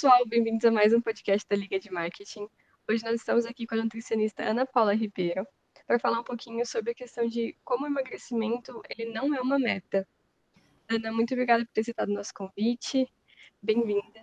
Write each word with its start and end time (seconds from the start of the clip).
pessoal, 0.00 0.24
bem-vindos 0.28 0.64
a 0.64 0.70
mais 0.70 0.94
um 0.94 1.00
podcast 1.00 1.44
da 1.50 1.56
Liga 1.56 1.76
de 1.76 1.90
Marketing. 1.90 2.46
Hoje 2.88 3.02
nós 3.04 3.16
estamos 3.16 3.44
aqui 3.44 3.66
com 3.66 3.74
a 3.74 3.78
nutricionista 3.78 4.44
Ana 4.44 4.64
Paula 4.64 4.94
Ribeiro 4.94 5.44
para 5.88 5.98
falar 5.98 6.20
um 6.20 6.22
pouquinho 6.22 6.64
sobre 6.64 6.92
a 6.92 6.94
questão 6.94 7.26
de 7.26 7.56
como 7.64 7.82
o 7.82 7.88
emagrecimento 7.88 8.80
ele 8.88 9.10
não 9.10 9.34
é 9.34 9.40
uma 9.40 9.58
meta. 9.58 10.06
Ana, 10.88 11.10
muito 11.10 11.34
obrigada 11.34 11.64
por 11.64 11.72
ter 11.72 11.80
aceitado 11.80 12.10
o 12.10 12.12
nosso 12.12 12.32
convite. 12.32 13.12
Bem-vinda. 13.60 14.22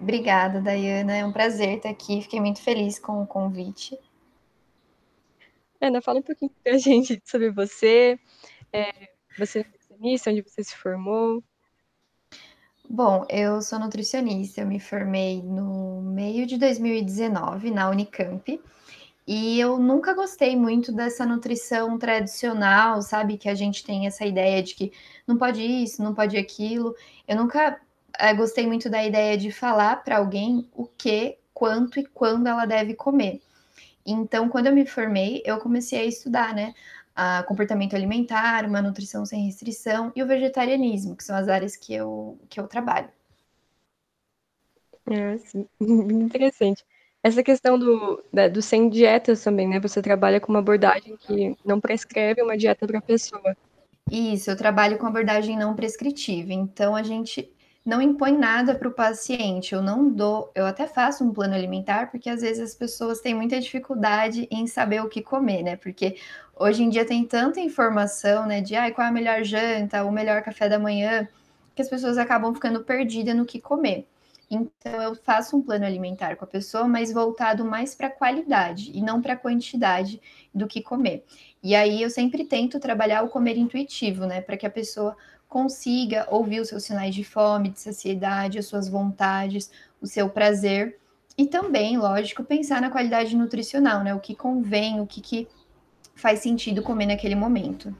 Obrigada, 0.00 0.60
Dayana. 0.60 1.16
É 1.16 1.26
um 1.26 1.32
prazer 1.32 1.78
estar 1.78 1.90
aqui. 1.90 2.22
Fiquei 2.22 2.38
muito 2.38 2.62
feliz 2.62 3.00
com 3.00 3.20
o 3.20 3.26
convite. 3.26 3.98
Ana, 5.80 6.00
fala 6.00 6.20
um 6.20 6.22
pouquinho 6.22 6.52
para 6.62 6.74
a 6.74 6.78
gente 6.78 7.20
sobre 7.24 7.50
você. 7.50 8.16
É, 8.72 9.10
você 9.36 9.58
é 9.58 9.64
nutricionista, 9.64 10.30
onde 10.30 10.42
você 10.42 10.62
se 10.62 10.76
formou? 10.76 11.42
Bom, 12.92 13.24
eu 13.28 13.62
sou 13.62 13.78
nutricionista, 13.78 14.60
eu 14.60 14.66
me 14.66 14.80
formei 14.80 15.40
no 15.40 16.02
meio 16.02 16.44
de 16.44 16.58
2019 16.58 17.70
na 17.70 17.88
Unicamp. 17.88 18.60
E 19.24 19.60
eu 19.60 19.78
nunca 19.78 20.12
gostei 20.12 20.56
muito 20.56 20.90
dessa 20.90 21.24
nutrição 21.24 21.96
tradicional, 21.96 23.00
sabe? 23.00 23.38
Que 23.38 23.48
a 23.48 23.54
gente 23.54 23.84
tem 23.84 24.08
essa 24.08 24.26
ideia 24.26 24.60
de 24.60 24.74
que 24.74 24.92
não 25.24 25.38
pode 25.38 25.62
isso, 25.62 26.02
não 26.02 26.12
pode 26.12 26.36
aquilo. 26.36 26.96
Eu 27.28 27.36
nunca 27.36 27.80
é, 28.18 28.34
gostei 28.34 28.66
muito 28.66 28.90
da 28.90 29.04
ideia 29.04 29.38
de 29.38 29.52
falar 29.52 30.02
para 30.02 30.18
alguém 30.18 30.68
o 30.74 30.84
que, 30.84 31.38
quanto 31.54 32.00
e 32.00 32.04
quando 32.04 32.48
ela 32.48 32.66
deve 32.66 32.94
comer. 32.94 33.40
Então, 34.04 34.48
quando 34.48 34.66
eu 34.66 34.74
me 34.74 34.84
formei, 34.84 35.42
eu 35.44 35.58
comecei 35.58 36.00
a 36.00 36.04
estudar, 36.04 36.52
né? 36.54 36.74
A 37.22 37.42
comportamento 37.42 37.94
alimentar, 37.94 38.64
uma 38.64 38.80
nutrição 38.80 39.26
sem 39.26 39.44
restrição 39.44 40.10
e 40.16 40.22
o 40.22 40.26
vegetarianismo, 40.26 41.14
que 41.14 41.22
são 41.22 41.36
as 41.36 41.48
áreas 41.48 41.76
que 41.76 41.92
eu, 41.92 42.38
que 42.48 42.58
eu 42.58 42.66
trabalho. 42.66 43.10
É, 45.06 45.36
sim. 45.36 45.68
Interessante. 45.78 46.82
Essa 47.22 47.42
questão 47.42 47.78
do, 47.78 48.24
da, 48.32 48.48
do 48.48 48.62
sem 48.62 48.88
dietas 48.88 49.44
também, 49.44 49.68
né? 49.68 49.78
Você 49.80 50.00
trabalha 50.00 50.40
com 50.40 50.50
uma 50.50 50.60
abordagem 50.60 51.14
que 51.18 51.54
não 51.62 51.78
prescreve 51.78 52.40
uma 52.40 52.56
dieta 52.56 52.86
para 52.86 53.00
a 53.00 53.02
pessoa. 53.02 53.54
Isso, 54.10 54.50
eu 54.50 54.56
trabalho 54.56 54.96
com 54.96 55.04
abordagem 55.04 55.58
não 55.58 55.76
prescritiva. 55.76 56.54
Então, 56.54 56.96
a 56.96 57.02
gente 57.02 57.52
não 57.84 58.02
impõe 58.02 58.36
nada 58.36 58.74
para 58.74 58.88
o 58.88 58.92
paciente. 58.92 59.74
Eu 59.74 59.82
não 59.82 60.08
dou, 60.10 60.50
eu 60.54 60.66
até 60.66 60.86
faço 60.86 61.24
um 61.24 61.32
plano 61.32 61.54
alimentar, 61.54 62.10
porque 62.10 62.28
às 62.28 62.42
vezes 62.42 62.62
as 62.62 62.74
pessoas 62.74 63.20
têm 63.20 63.34
muita 63.34 63.58
dificuldade 63.60 64.46
em 64.50 64.66
saber 64.66 65.02
o 65.02 65.08
que 65.08 65.22
comer, 65.22 65.62
né? 65.62 65.76
Porque 65.76 66.16
hoje 66.56 66.82
em 66.82 66.90
dia 66.90 67.04
tem 67.06 67.24
tanta 67.24 67.60
informação, 67.60 68.46
né? 68.46 68.60
De 68.60 68.76
ah, 68.76 68.90
qual 68.92 69.06
é 69.06 69.10
a 69.10 69.12
melhor 69.12 69.42
janta, 69.44 70.04
o 70.04 70.12
melhor 70.12 70.42
café 70.42 70.68
da 70.68 70.78
manhã, 70.78 71.26
que 71.74 71.82
as 71.82 71.88
pessoas 71.88 72.18
acabam 72.18 72.54
ficando 72.54 72.84
perdidas 72.84 73.34
no 73.34 73.46
que 73.46 73.60
comer. 73.60 74.06
Então, 74.50 75.00
eu 75.00 75.14
faço 75.14 75.56
um 75.56 75.62
plano 75.62 75.86
alimentar 75.86 76.34
com 76.36 76.44
a 76.44 76.48
pessoa, 76.48 76.86
mas 76.88 77.12
voltado 77.12 77.64
mais 77.64 77.94
para 77.94 78.10
qualidade 78.10 78.90
e 78.92 79.00
não 79.00 79.22
para 79.22 79.36
quantidade 79.36 80.20
do 80.52 80.66
que 80.66 80.82
comer. 80.82 81.24
E 81.62 81.74
aí, 81.74 82.02
eu 82.02 82.10
sempre 82.10 82.44
tento 82.44 82.80
trabalhar 82.80 83.22
o 83.22 83.28
comer 83.28 83.56
intuitivo, 83.56 84.26
né? 84.26 84.40
Para 84.40 84.56
que 84.56 84.66
a 84.66 84.70
pessoa 84.70 85.16
consiga 85.50 86.26
ouvir 86.30 86.60
os 86.60 86.68
seus 86.68 86.84
sinais 86.84 87.14
de 87.14 87.22
fome, 87.22 87.68
de 87.68 87.80
saciedade, 87.80 88.58
as 88.58 88.64
suas 88.64 88.88
vontades, 88.88 89.70
o 90.00 90.06
seu 90.06 90.30
prazer. 90.30 90.98
E 91.36 91.46
também, 91.46 91.98
lógico, 91.98 92.42
pensar 92.42 92.80
na 92.80 92.90
qualidade 92.90 93.36
nutricional, 93.36 94.02
né? 94.02 94.14
O 94.14 94.20
que 94.20 94.34
convém, 94.34 95.00
o 95.00 95.06
que, 95.06 95.20
que 95.20 95.48
faz 96.14 96.38
sentido 96.38 96.82
comer 96.82 97.06
naquele 97.06 97.34
momento. 97.34 97.94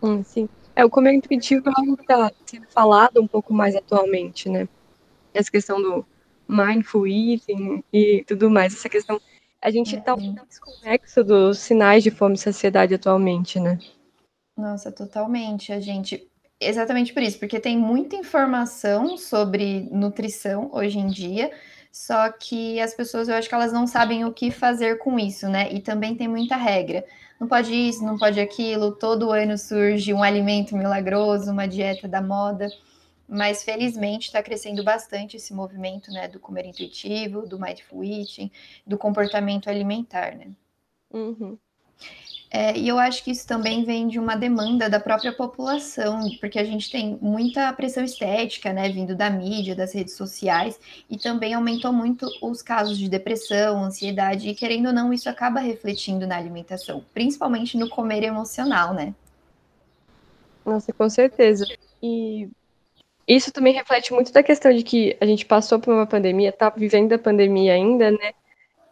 Hum, 0.00 0.22
sim. 0.22 0.48
É, 0.76 0.84
o 0.84 0.90
comer 0.90 1.14
intuitivo 1.14 1.68
é 1.68 1.72
algo 1.74 1.96
que 1.96 2.02
está 2.02 2.30
sendo 2.44 2.66
falado 2.68 3.20
um 3.20 3.26
pouco 3.26 3.52
mais 3.52 3.74
atualmente, 3.74 4.48
né? 4.48 4.68
essa 5.38 5.50
questão 5.50 5.80
do 5.80 6.04
mindful 6.48 7.06
eating 7.06 7.82
e 7.92 8.24
tudo 8.26 8.50
mais, 8.50 8.74
essa 8.74 8.88
questão. 8.88 9.20
A 9.60 9.70
gente 9.70 9.96
está 9.96 10.14
um 10.14 10.34
desconexo 10.48 11.24
dos 11.24 11.58
sinais 11.58 12.02
de 12.02 12.10
fome 12.10 12.34
e 12.34 12.38
saciedade 12.38 12.94
atualmente, 12.94 13.58
né? 13.58 13.78
Nossa, 14.56 14.92
totalmente. 14.92 15.72
A 15.72 15.80
gente. 15.80 16.28
Exatamente 16.60 17.12
por 17.12 17.22
isso, 17.22 17.38
porque 17.38 17.60
tem 17.60 17.76
muita 17.76 18.16
informação 18.16 19.16
sobre 19.18 19.88
nutrição 19.92 20.70
hoje 20.72 20.98
em 20.98 21.06
dia, 21.08 21.50
só 21.92 22.30
que 22.32 22.80
as 22.80 22.94
pessoas, 22.94 23.28
eu 23.28 23.34
acho 23.34 23.48
que 23.48 23.54
elas 23.54 23.72
não 23.72 23.86
sabem 23.86 24.24
o 24.24 24.32
que 24.32 24.50
fazer 24.50 24.98
com 24.98 25.18
isso, 25.18 25.48
né? 25.48 25.70
E 25.72 25.80
também 25.80 26.14
tem 26.14 26.28
muita 26.28 26.56
regra. 26.56 27.04
Não 27.38 27.46
pode 27.46 27.74
isso, 27.74 28.04
não 28.04 28.18
pode 28.18 28.40
aquilo, 28.40 28.92
todo 28.92 29.30
ano 29.30 29.58
surge 29.58 30.12
um 30.14 30.22
alimento 30.22 30.76
milagroso, 30.76 31.50
uma 31.50 31.68
dieta 31.68 32.08
da 32.08 32.22
moda 32.22 32.68
mas 33.28 33.62
felizmente 33.62 34.26
está 34.26 34.42
crescendo 34.42 34.84
bastante 34.84 35.36
esse 35.36 35.52
movimento 35.52 36.10
né, 36.10 36.28
do 36.28 36.38
comer 36.38 36.66
intuitivo, 36.66 37.46
do 37.46 37.58
mindful 37.58 38.04
eating, 38.04 38.50
do 38.86 38.96
comportamento 38.96 39.68
alimentar. 39.68 40.36
Né? 40.36 40.52
Uhum. 41.10 41.58
É, 42.48 42.76
e 42.78 42.86
eu 42.88 42.98
acho 42.98 43.24
que 43.24 43.30
isso 43.30 43.46
também 43.46 43.84
vem 43.84 44.06
de 44.06 44.18
uma 44.18 44.36
demanda 44.36 44.88
da 44.88 45.00
própria 45.00 45.32
população, 45.32 46.20
porque 46.40 46.58
a 46.58 46.64
gente 46.64 46.90
tem 46.90 47.18
muita 47.20 47.72
pressão 47.72 48.04
estética, 48.04 48.72
né, 48.72 48.88
vindo 48.88 49.16
da 49.16 49.28
mídia, 49.28 49.74
das 49.74 49.92
redes 49.92 50.14
sociais, 50.14 50.78
e 51.10 51.18
também 51.18 51.54
aumentou 51.54 51.92
muito 51.92 52.26
os 52.40 52.62
casos 52.62 52.96
de 52.96 53.08
depressão, 53.08 53.84
ansiedade, 53.84 54.48
e 54.48 54.54
querendo 54.54 54.86
ou 54.86 54.92
não, 54.92 55.12
isso 55.12 55.28
acaba 55.28 55.58
refletindo 55.58 56.26
na 56.26 56.36
alimentação, 56.36 57.04
principalmente 57.12 57.76
no 57.76 57.88
comer 57.88 58.22
emocional, 58.22 58.94
né? 58.94 59.12
Nossa, 60.64 60.92
com 60.92 61.10
certeza. 61.10 61.66
E 62.02 62.48
isso 63.26 63.52
também 63.52 63.74
reflete 63.74 64.12
muito 64.12 64.32
da 64.32 64.42
questão 64.42 64.72
de 64.72 64.84
que 64.84 65.16
a 65.20 65.26
gente 65.26 65.44
passou 65.44 65.80
por 65.80 65.92
uma 65.92 66.06
pandemia, 66.06 66.50
está 66.50 66.70
vivendo 66.70 67.12
a 67.12 67.18
pandemia 67.18 67.74
ainda, 67.74 68.10
né? 68.12 68.32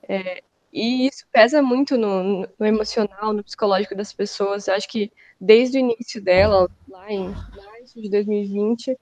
É, 0.09 0.43
e 0.75 1.07
isso 1.07 1.25
pesa 1.31 1.63
muito 1.63 1.97
no, 1.97 2.49
no, 2.59 2.67
emocional, 2.67 3.33
no 3.33 3.45
psicológico 3.45 3.95
das 3.95 4.13
pessoas. 4.13 4.67
Eu 4.67 4.75
acho 4.75 4.89
que 4.89 5.13
desde 5.41 5.79
o 5.79 5.81
início 5.81 6.21
dela, 6.21 6.69
lá 6.89 7.13
em 7.13 7.29
março 7.29 8.03
de 8.03 8.11
2020, 8.11 8.99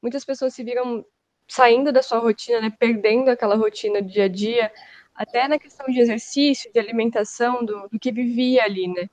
muitas 0.00 0.24
pessoas 0.24 0.54
se 0.54 0.62
viram 0.62 1.04
saindo 1.48 1.92
da 1.92 2.00
sua 2.00 2.18
rotina, 2.18 2.60
né, 2.60 2.72
perdendo 2.78 3.28
aquela 3.28 3.56
rotina 3.56 4.00
do 4.00 4.08
dia 4.08 4.26
a 4.26 4.28
dia, 4.28 4.72
até 5.16 5.48
na 5.48 5.58
questão 5.58 5.86
de 5.86 5.98
exercício, 5.98 6.72
de 6.72 6.78
alimentação, 6.78 7.64
do, 7.64 7.88
do 7.88 7.98
que 7.98 8.12
vivia 8.12 8.62
ali, 8.62 8.86
né? 8.86 9.10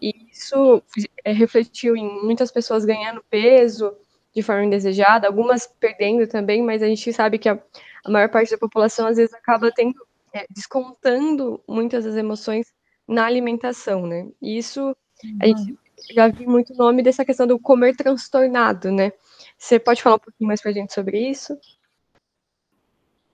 E 0.00 0.14
isso 0.32 0.82
é, 1.24 1.32
refletiu 1.32 1.94
em 1.94 2.06
muitas 2.22 2.50
pessoas 2.50 2.86
ganhando 2.86 3.22
peso, 3.28 3.94
de 4.34 4.42
forma 4.42 4.64
indesejada, 4.64 5.26
algumas 5.26 5.66
perdendo 5.66 6.26
também, 6.26 6.62
mas 6.62 6.82
a 6.82 6.86
gente 6.86 7.12
sabe 7.12 7.38
que 7.38 7.48
a, 7.48 7.58
a 8.04 8.10
maior 8.10 8.30
parte 8.30 8.50
da 8.50 8.58
população 8.58 9.06
às 9.06 9.16
vezes 9.16 9.34
acaba 9.34 9.70
tendo, 9.72 9.94
é, 10.34 10.46
descontando 10.50 11.62
muitas 11.68 12.04
das 12.04 12.16
emoções 12.16 12.72
na 13.06 13.26
alimentação, 13.26 14.06
né? 14.06 14.28
E 14.40 14.56
isso 14.58 14.96
a 15.40 15.46
gente 15.46 15.78
já 16.12 16.28
viu 16.28 16.48
muito 16.48 16.74
nome 16.74 17.02
dessa 17.02 17.24
questão 17.24 17.46
do 17.46 17.58
comer 17.58 17.96
transtornado, 17.96 18.90
né? 18.90 19.12
Você 19.58 19.78
pode 19.78 20.02
falar 20.02 20.16
um 20.16 20.20
pouquinho 20.20 20.48
mais 20.48 20.60
para 20.60 20.70
a 20.70 20.74
gente 20.74 20.92
sobre 20.92 21.18
isso? 21.18 21.58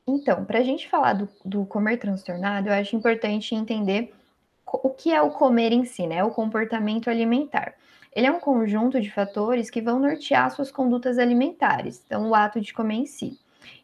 Então, 0.06 0.44
para 0.44 0.60
a 0.60 0.62
gente 0.62 0.88
falar 0.88 1.14
do, 1.14 1.28
do 1.44 1.66
comer 1.66 1.98
transtornado, 1.98 2.68
eu 2.68 2.72
acho 2.72 2.94
importante 2.94 3.54
entender 3.54 4.14
o 4.64 4.90
que 4.90 5.12
é 5.12 5.20
o 5.20 5.30
comer 5.30 5.72
em 5.72 5.84
si, 5.84 6.06
né? 6.06 6.22
O 6.24 6.30
comportamento 6.30 7.08
alimentar. 7.08 7.74
Ele 8.12 8.26
é 8.26 8.32
um 8.32 8.40
conjunto 8.40 9.00
de 9.00 9.10
fatores 9.10 9.68
que 9.68 9.82
vão 9.82 9.98
nortear 9.98 10.50
suas 10.50 10.70
condutas 10.70 11.18
alimentares, 11.18 12.02
então 12.04 12.30
o 12.30 12.34
ato 12.34 12.60
de 12.60 12.72
comer 12.72 12.94
em 12.94 13.06
si. 13.06 13.38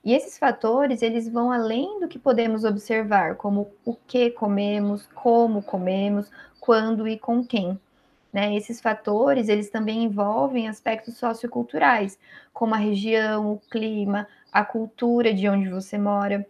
E 0.04 0.12
esses 0.12 0.38
fatores, 0.38 1.02
eles 1.02 1.28
vão 1.28 1.50
além 1.50 2.00
do 2.00 2.08
que 2.08 2.18
podemos 2.18 2.64
observar, 2.64 3.36
como 3.36 3.70
o 3.84 3.94
que 3.94 4.30
comemos, 4.30 5.08
como 5.14 5.62
comemos, 5.62 6.30
quando 6.60 7.06
e 7.08 7.18
com 7.18 7.44
quem. 7.44 7.78
Né? 8.32 8.56
Esses 8.56 8.80
fatores, 8.80 9.48
eles 9.48 9.70
também 9.70 10.04
envolvem 10.04 10.68
aspectos 10.68 11.16
socioculturais, 11.16 12.18
como 12.52 12.74
a 12.74 12.78
região, 12.78 13.52
o 13.52 13.58
clima, 13.70 14.26
a 14.50 14.64
cultura 14.64 15.32
de 15.34 15.48
onde 15.48 15.68
você 15.68 15.98
mora, 15.98 16.46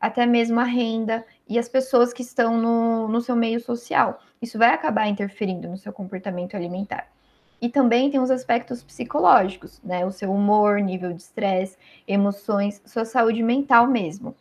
até 0.00 0.26
mesmo 0.26 0.60
a 0.60 0.64
renda 0.64 1.24
e 1.48 1.58
as 1.58 1.68
pessoas 1.68 2.12
que 2.12 2.22
estão 2.22 2.58
no, 2.58 3.08
no 3.08 3.20
seu 3.20 3.36
meio 3.36 3.60
social. 3.60 4.20
Isso 4.40 4.58
vai 4.58 4.70
acabar 4.70 5.08
interferindo 5.08 5.68
no 5.68 5.76
seu 5.76 5.92
comportamento 5.92 6.56
alimentar. 6.56 7.15
E 7.60 7.68
também 7.68 8.10
tem 8.10 8.20
os 8.20 8.30
aspectos 8.30 8.82
psicológicos, 8.82 9.80
né? 9.82 10.04
O 10.04 10.10
seu 10.10 10.32
humor, 10.32 10.80
nível 10.80 11.12
de 11.12 11.22
estresse, 11.22 11.76
emoções, 12.06 12.82
sua 12.84 13.04
saúde 13.04 13.42
mental 13.42 13.86
mesmo. 13.86 14.34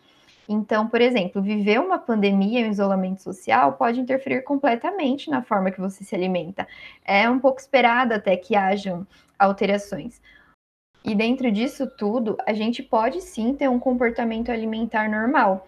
Então, 0.47 0.87
por 0.87 1.01
exemplo, 1.01 1.41
viver 1.41 1.79
uma 1.79 1.97
pandemia 1.97 2.59
e 2.59 2.65
um 2.65 2.71
isolamento 2.71 3.21
social 3.21 3.73
pode 3.73 3.99
interferir 3.99 4.43
completamente 4.43 5.29
na 5.29 5.41
forma 5.41 5.71
que 5.71 5.81
você 5.81 6.03
se 6.03 6.13
alimenta. 6.13 6.67
É 7.03 7.27
um 7.29 7.39
pouco 7.39 7.59
esperado 7.59 8.13
até 8.13 8.37
que 8.37 8.55
hajam 8.55 9.07
alterações. 9.39 10.21
E 11.03 11.15
dentro 11.15 11.51
disso 11.51 11.87
tudo, 11.87 12.37
a 12.45 12.53
gente 12.53 12.83
pode 12.83 13.21
sim 13.21 13.53
ter 13.53 13.69
um 13.69 13.79
comportamento 13.79 14.51
alimentar 14.51 15.09
normal. 15.09 15.67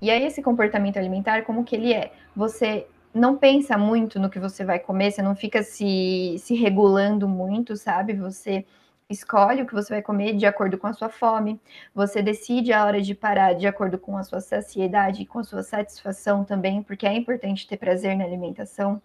E 0.00 0.10
aí 0.10 0.24
esse 0.24 0.42
comportamento 0.42 0.96
alimentar, 0.96 1.42
como 1.42 1.64
que 1.64 1.76
ele 1.76 1.92
é? 1.92 2.12
Você 2.34 2.86
não 3.14 3.36
pensa 3.36 3.76
muito 3.76 4.18
no 4.18 4.30
que 4.30 4.38
você 4.38 4.64
vai 4.64 4.78
comer, 4.78 5.10
você 5.10 5.22
não 5.22 5.36
fica 5.36 5.62
se, 5.62 6.36
se 6.38 6.54
regulando 6.54 7.28
muito, 7.28 7.76
sabe? 7.76 8.14
Você 8.14 8.64
escolhe 9.10 9.62
o 9.62 9.66
que 9.66 9.74
você 9.74 9.94
vai 9.94 10.02
comer 10.02 10.34
de 10.34 10.46
acordo 10.46 10.78
com 10.78 10.86
a 10.86 10.92
sua 10.92 11.08
fome, 11.08 11.60
você 11.94 12.22
decide 12.22 12.72
a 12.72 12.84
hora 12.84 13.00
de 13.00 13.14
parar 13.14 13.54
de 13.54 13.66
acordo 13.66 13.98
com 13.98 14.16
a 14.16 14.24
sua 14.24 14.40
saciedade 14.40 15.22
e 15.22 15.26
com 15.26 15.38
a 15.38 15.44
sua 15.44 15.62
satisfação 15.62 16.44
também, 16.44 16.82
porque 16.82 17.06
é 17.06 17.14
importante 17.14 17.66
ter 17.66 17.76
prazer 17.76 18.16
na 18.16 18.24
alimentação. 18.24 19.00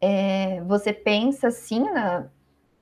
É, 0.00 0.60
você 0.62 0.92
pensa 0.92 1.50
sim 1.50 1.80
na, 1.80 2.26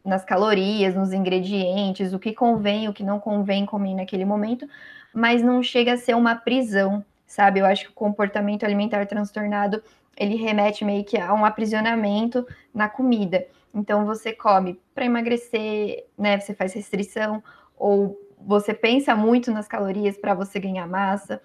nas 0.04 0.24
calorias, 0.24 0.94
nos 0.94 1.12
ingredientes, 1.12 2.12
o 2.12 2.18
que 2.18 2.32
convém, 2.32 2.88
o 2.88 2.92
que 2.92 3.02
não 3.02 3.18
convém 3.18 3.64
comer 3.64 3.94
naquele 3.94 4.24
momento, 4.24 4.68
mas 5.14 5.42
não 5.42 5.62
chega 5.62 5.94
a 5.94 5.96
ser 5.96 6.14
uma 6.14 6.34
prisão, 6.36 7.04
sabe? 7.36 7.60
Eu 7.60 7.66
acho 7.66 7.84
que 7.84 7.90
o 7.90 7.94
comportamento 7.94 8.64
alimentar 8.64 9.04
transtornado 9.06 9.82
ele 10.16 10.36
remete 10.36 10.86
meio 10.86 11.04
que 11.04 11.18
a 11.18 11.34
um 11.34 11.44
aprisionamento 11.44 12.46
na 12.72 12.88
comida. 12.88 13.46
Então 13.74 14.06
você 14.06 14.32
come 14.32 14.80
para 14.94 15.04
emagrecer, 15.04 16.06
né? 16.16 16.40
Você 16.40 16.54
faz 16.54 16.72
restrição 16.72 17.44
ou 17.76 18.18
você 18.40 18.72
pensa 18.72 19.14
muito 19.14 19.50
nas 19.50 19.68
calorias 19.68 20.16
para 20.16 20.32
você 20.32 20.58
ganhar 20.58 20.86
massa. 20.86 21.42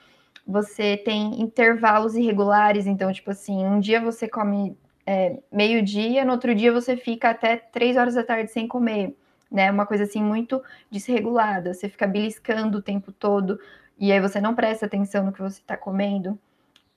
Você 0.47 0.95
tem 0.95 1.41
intervalos 1.41 2.15
irregulares, 2.15 2.87
então 2.87 3.11
tipo 3.11 3.31
assim, 3.31 3.65
um 3.65 3.77
dia 3.77 3.99
você 3.99 4.29
come 4.29 4.77
é, 5.05 5.39
meio-dia, 5.51 6.23
no 6.23 6.31
outro 6.31 6.55
dia 6.55 6.71
você 6.71 6.95
fica 6.95 7.31
até 7.31 7.57
três 7.57 7.97
horas 7.97 8.15
da 8.15 8.23
tarde 8.23 8.49
sem 8.49 8.65
comer, 8.65 9.13
né? 9.51 9.69
Uma 9.69 9.85
coisa 9.85 10.05
assim 10.05 10.23
muito 10.23 10.63
desregulada. 10.89 11.73
Você 11.73 11.89
fica 11.89 12.07
beliscando 12.07 12.77
o 12.77 12.81
tempo 12.81 13.11
todo 13.11 13.59
e 14.01 14.11
aí 14.11 14.19
você 14.19 14.41
não 14.41 14.53
presta 14.53 14.85
atenção 14.85 15.25
no 15.25 15.31
que 15.31 15.41
você 15.41 15.61
está 15.61 15.77
comendo 15.77 16.37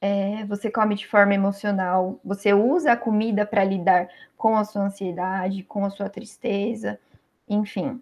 é, 0.05 0.45
você 0.45 0.71
come 0.71 0.95
de 0.95 1.07
forma 1.07 1.33
emocional, 1.33 2.21
você 2.23 2.53
usa 2.53 2.93
a 2.93 2.97
comida 2.97 3.47
para 3.47 3.65
lidar 3.65 4.07
com 4.37 4.55
a 4.55 4.63
sua 4.63 4.83
ansiedade, 4.83 5.63
com 5.63 5.83
a 5.83 5.89
sua 5.89 6.11
tristeza, 6.11 7.01
enfim. 7.49 7.99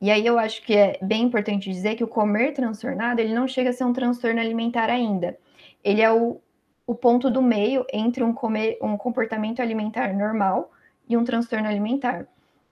E 0.00 0.10
aí 0.10 0.26
eu 0.26 0.40
acho 0.40 0.60
que 0.60 0.74
é 0.74 0.98
bem 1.00 1.22
importante 1.22 1.70
dizer 1.70 1.94
que 1.94 2.02
o 2.02 2.08
comer 2.08 2.52
transtornado, 2.52 3.20
ele 3.20 3.32
não 3.32 3.46
chega 3.46 3.70
a 3.70 3.72
ser 3.72 3.84
um 3.84 3.92
transtorno 3.92 4.40
alimentar 4.40 4.90
ainda. 4.90 5.38
Ele 5.84 6.02
é 6.02 6.10
o, 6.10 6.40
o 6.84 6.96
ponto 6.96 7.30
do 7.30 7.40
meio 7.40 7.86
entre 7.92 8.24
um, 8.24 8.32
comer, 8.32 8.76
um 8.82 8.96
comportamento 8.96 9.62
alimentar 9.62 10.12
normal 10.12 10.72
e 11.08 11.16
um 11.16 11.22
transtorno 11.22 11.68
alimentar. 11.68 12.26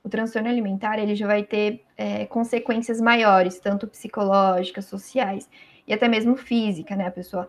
O 0.06 0.08
transtorno 0.08 0.48
alimentar, 0.48 1.00
ele 1.00 1.16
já 1.16 1.26
vai 1.26 1.42
ter 1.42 1.82
é, 1.96 2.26
consequências 2.26 3.00
maiores, 3.00 3.58
tanto 3.58 3.88
psicológicas, 3.88 4.84
sociais 4.84 5.48
e 5.84 5.92
até 5.92 6.06
mesmo 6.06 6.36
física, 6.36 6.94
né? 6.94 7.08
A 7.08 7.10
pessoa 7.10 7.48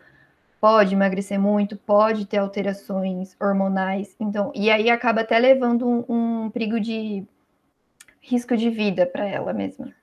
pode 0.60 0.96
emagrecer 0.96 1.40
muito, 1.40 1.78
pode 1.78 2.26
ter 2.26 2.38
alterações 2.38 3.36
hormonais, 3.40 4.16
então, 4.20 4.52
e 4.56 4.72
aí 4.72 4.90
acaba 4.90 5.22
até 5.22 5.38
levando 5.38 5.88
um, 5.88 6.46
um 6.46 6.50
perigo 6.50 6.80
de 6.80 7.24
risco 8.20 8.58
de 8.58 8.72
vida 8.72 9.06
para 9.06 9.28
ela 9.28 9.54
mesma. 9.54 9.94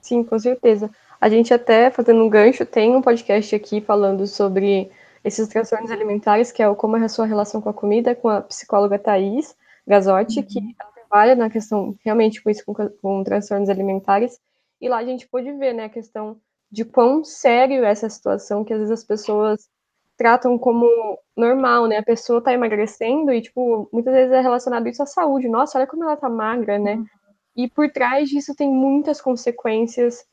Sim, 0.00 0.24
com 0.24 0.40
certeza. 0.40 0.90
A 1.20 1.28
gente 1.28 1.54
até, 1.54 1.88
fazendo 1.88 2.24
um 2.24 2.28
gancho, 2.28 2.66
tem 2.66 2.96
um 2.96 3.00
podcast 3.00 3.54
aqui 3.54 3.80
falando 3.80 4.26
sobre 4.26 4.90
esses 5.22 5.46
transtornos 5.46 5.92
alimentares, 5.92 6.50
que 6.50 6.64
é 6.64 6.68
o 6.68 6.74
como 6.74 6.96
é 6.96 7.04
a 7.04 7.08
sua 7.08 7.26
relação 7.26 7.60
com 7.60 7.68
a 7.68 7.74
comida, 7.74 8.12
com 8.12 8.28
a 8.28 8.40
psicóloga 8.40 8.98
Thais 8.98 9.54
Gazotti, 9.86 10.40
uhum. 10.40 10.46
que 10.46 10.76
ela 10.80 10.89
trabalha 11.10 11.34
na 11.34 11.50
questão, 11.50 11.96
realmente, 12.04 12.42
com 12.42 12.48
isso, 12.48 12.64
com, 12.64 12.74
com 12.74 13.24
transtornos 13.24 13.68
alimentares, 13.68 14.38
e 14.80 14.88
lá 14.88 14.98
a 14.98 15.04
gente 15.04 15.28
pôde 15.28 15.52
ver, 15.52 15.74
né, 15.74 15.84
a 15.84 15.90
questão 15.90 16.40
de 16.70 16.84
quão 16.84 17.24
sério 17.24 17.84
é 17.84 17.90
essa 17.90 18.08
situação 18.08 18.64
que 18.64 18.72
às 18.72 18.78
vezes 18.78 18.92
as 18.92 19.04
pessoas 19.04 19.68
tratam 20.16 20.56
como 20.56 20.86
normal, 21.36 21.86
né? 21.86 21.96
A 21.96 22.02
pessoa 22.02 22.42
tá 22.42 22.52
emagrecendo 22.52 23.32
e, 23.32 23.40
tipo, 23.40 23.88
muitas 23.92 24.14
vezes 24.14 24.32
é 24.32 24.40
relacionado 24.40 24.86
isso 24.86 25.02
à 25.02 25.06
saúde. 25.06 25.48
Nossa, 25.48 25.78
olha 25.78 25.86
como 25.86 26.04
ela 26.04 26.16
tá 26.16 26.28
magra, 26.28 26.78
né? 26.78 26.94
Uhum. 26.94 27.06
E 27.56 27.68
por 27.68 27.90
trás 27.90 28.28
disso 28.28 28.54
tem 28.54 28.70
muitas 28.70 29.20
consequências. 29.20 30.24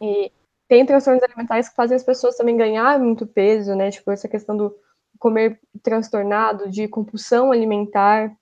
E 0.00 0.32
tem 0.68 0.84
transtornos 0.84 1.22
alimentares 1.22 1.68
que 1.68 1.76
fazem 1.76 1.96
as 1.96 2.02
pessoas 2.02 2.36
também 2.36 2.56
ganhar 2.56 2.98
muito 2.98 3.26
peso, 3.26 3.74
né? 3.74 3.90
Tipo, 3.90 4.10
essa 4.10 4.28
questão 4.28 4.56
do 4.56 4.74
comer 5.18 5.60
transtornado, 5.82 6.68
de 6.68 6.88
compulsão 6.88 7.52
alimentar. 7.52 8.34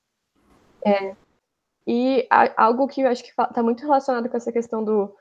É. 0.85 1.15
E 1.91 2.29
algo 2.55 2.87
que 2.87 3.01
eu 3.01 3.09
acho 3.09 3.25
que 3.25 3.31
está 3.31 3.63
muito 3.63 3.81
relacionado 3.81 4.29
com 4.29 4.37
essa 4.37 4.53
questão 4.53 4.85
do 4.85 5.17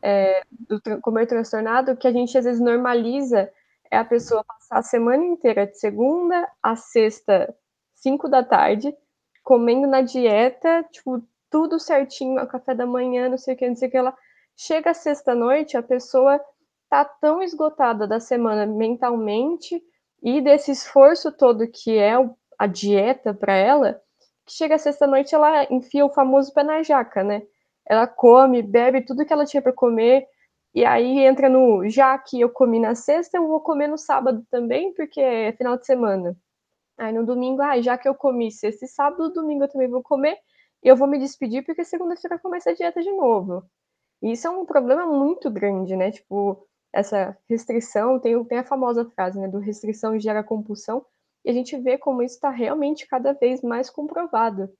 é, 0.00 0.42
do 0.50 0.80
comer 1.00 1.26
transtornado, 1.26 1.96
que 1.96 2.06
a 2.06 2.12
gente 2.12 2.38
às 2.38 2.44
vezes 2.44 2.60
normaliza 2.60 3.50
é 3.90 3.98
a 3.98 4.04
pessoa 4.04 4.44
passar 4.44 4.78
a 4.78 4.82
semana 4.82 5.24
inteira, 5.24 5.66
de 5.66 5.76
segunda 5.76 6.48
a 6.62 6.76
sexta, 6.76 7.52
cinco 7.94 8.28
da 8.28 8.42
tarde, 8.42 8.96
comendo 9.42 9.88
na 9.88 10.00
dieta, 10.00 10.84
tipo, 10.92 11.22
tudo 11.50 11.80
certinho, 11.80 12.38
a 12.38 12.46
café 12.46 12.72
da 12.72 12.86
manhã, 12.86 13.28
não 13.28 13.36
sei 13.36 13.54
o 13.54 13.56
que, 13.56 13.68
não 13.68 13.74
sei 13.74 13.88
o 13.88 13.90
que, 13.90 13.96
ela 13.96 14.16
chega 14.56 14.94
sexta-noite, 14.94 15.76
a 15.76 15.82
pessoa 15.82 16.40
tá 16.88 17.04
tão 17.04 17.42
esgotada 17.42 18.06
da 18.06 18.20
semana 18.20 18.64
mentalmente 18.64 19.82
e 20.22 20.40
desse 20.40 20.70
esforço 20.70 21.32
todo 21.32 21.68
que 21.68 21.98
é 21.98 22.14
a 22.58 22.66
dieta 22.68 23.34
para 23.34 23.54
ela, 23.54 24.00
que 24.46 24.52
chega 24.52 24.78
sexta-noite 24.78 25.34
ela 25.34 25.64
enfia 25.70 26.04
o 26.04 26.10
famoso 26.10 26.52
pé 26.52 26.62
na 26.62 26.82
jaca, 26.82 27.22
né? 27.24 27.42
ela 27.86 28.06
come, 28.06 28.62
bebe 28.62 29.02
tudo 29.02 29.24
que 29.24 29.32
ela 29.32 29.44
tinha 29.44 29.62
para 29.62 29.72
comer, 29.72 30.26
e 30.74 30.84
aí 30.84 31.20
entra 31.20 31.48
no 31.48 31.88
já 31.88 32.16
que 32.18 32.40
eu 32.40 32.48
comi 32.50 32.80
na 32.80 32.94
sexta, 32.94 33.36
eu 33.36 33.46
vou 33.46 33.60
comer 33.60 33.88
no 33.88 33.98
sábado 33.98 34.44
também, 34.50 34.92
porque 34.94 35.20
é 35.20 35.52
final 35.52 35.76
de 35.76 35.86
semana. 35.86 36.36
Aí 36.98 37.12
no 37.12 37.26
domingo, 37.26 37.62
ah, 37.62 37.80
já 37.80 37.98
que 37.98 38.08
eu 38.08 38.14
comi 38.14 38.50
sexta 38.50 38.84
e 38.84 38.88
sábado, 38.88 39.32
domingo 39.32 39.64
eu 39.64 39.68
também 39.68 39.88
vou 39.88 40.02
comer, 40.02 40.38
e 40.82 40.88
eu 40.88 40.96
vou 40.96 41.08
me 41.08 41.18
despedir 41.18 41.64
porque 41.64 41.84
segunda-feira 41.84 42.38
começa 42.38 42.70
a 42.70 42.74
dieta 42.74 43.02
de 43.02 43.12
novo. 43.12 43.64
E 44.22 44.32
isso 44.32 44.46
é 44.46 44.50
um 44.50 44.64
problema 44.66 45.06
muito 45.06 45.50
grande, 45.50 45.96
né? 45.96 46.10
Tipo, 46.12 46.66
essa 46.92 47.36
restrição, 47.48 48.18
tem, 48.20 48.42
tem 48.44 48.58
a 48.58 48.64
famosa 48.64 49.04
frase, 49.10 49.38
né, 49.40 49.48
do 49.48 49.58
restrição 49.58 50.18
gera 50.18 50.44
compulsão, 50.44 51.04
e 51.44 51.50
a 51.50 51.52
gente 51.52 51.76
vê 51.78 51.98
como 51.98 52.22
isso 52.22 52.36
está 52.36 52.50
realmente 52.50 53.06
cada 53.06 53.32
vez 53.32 53.62
mais 53.62 53.90
comprovado. 53.90 54.72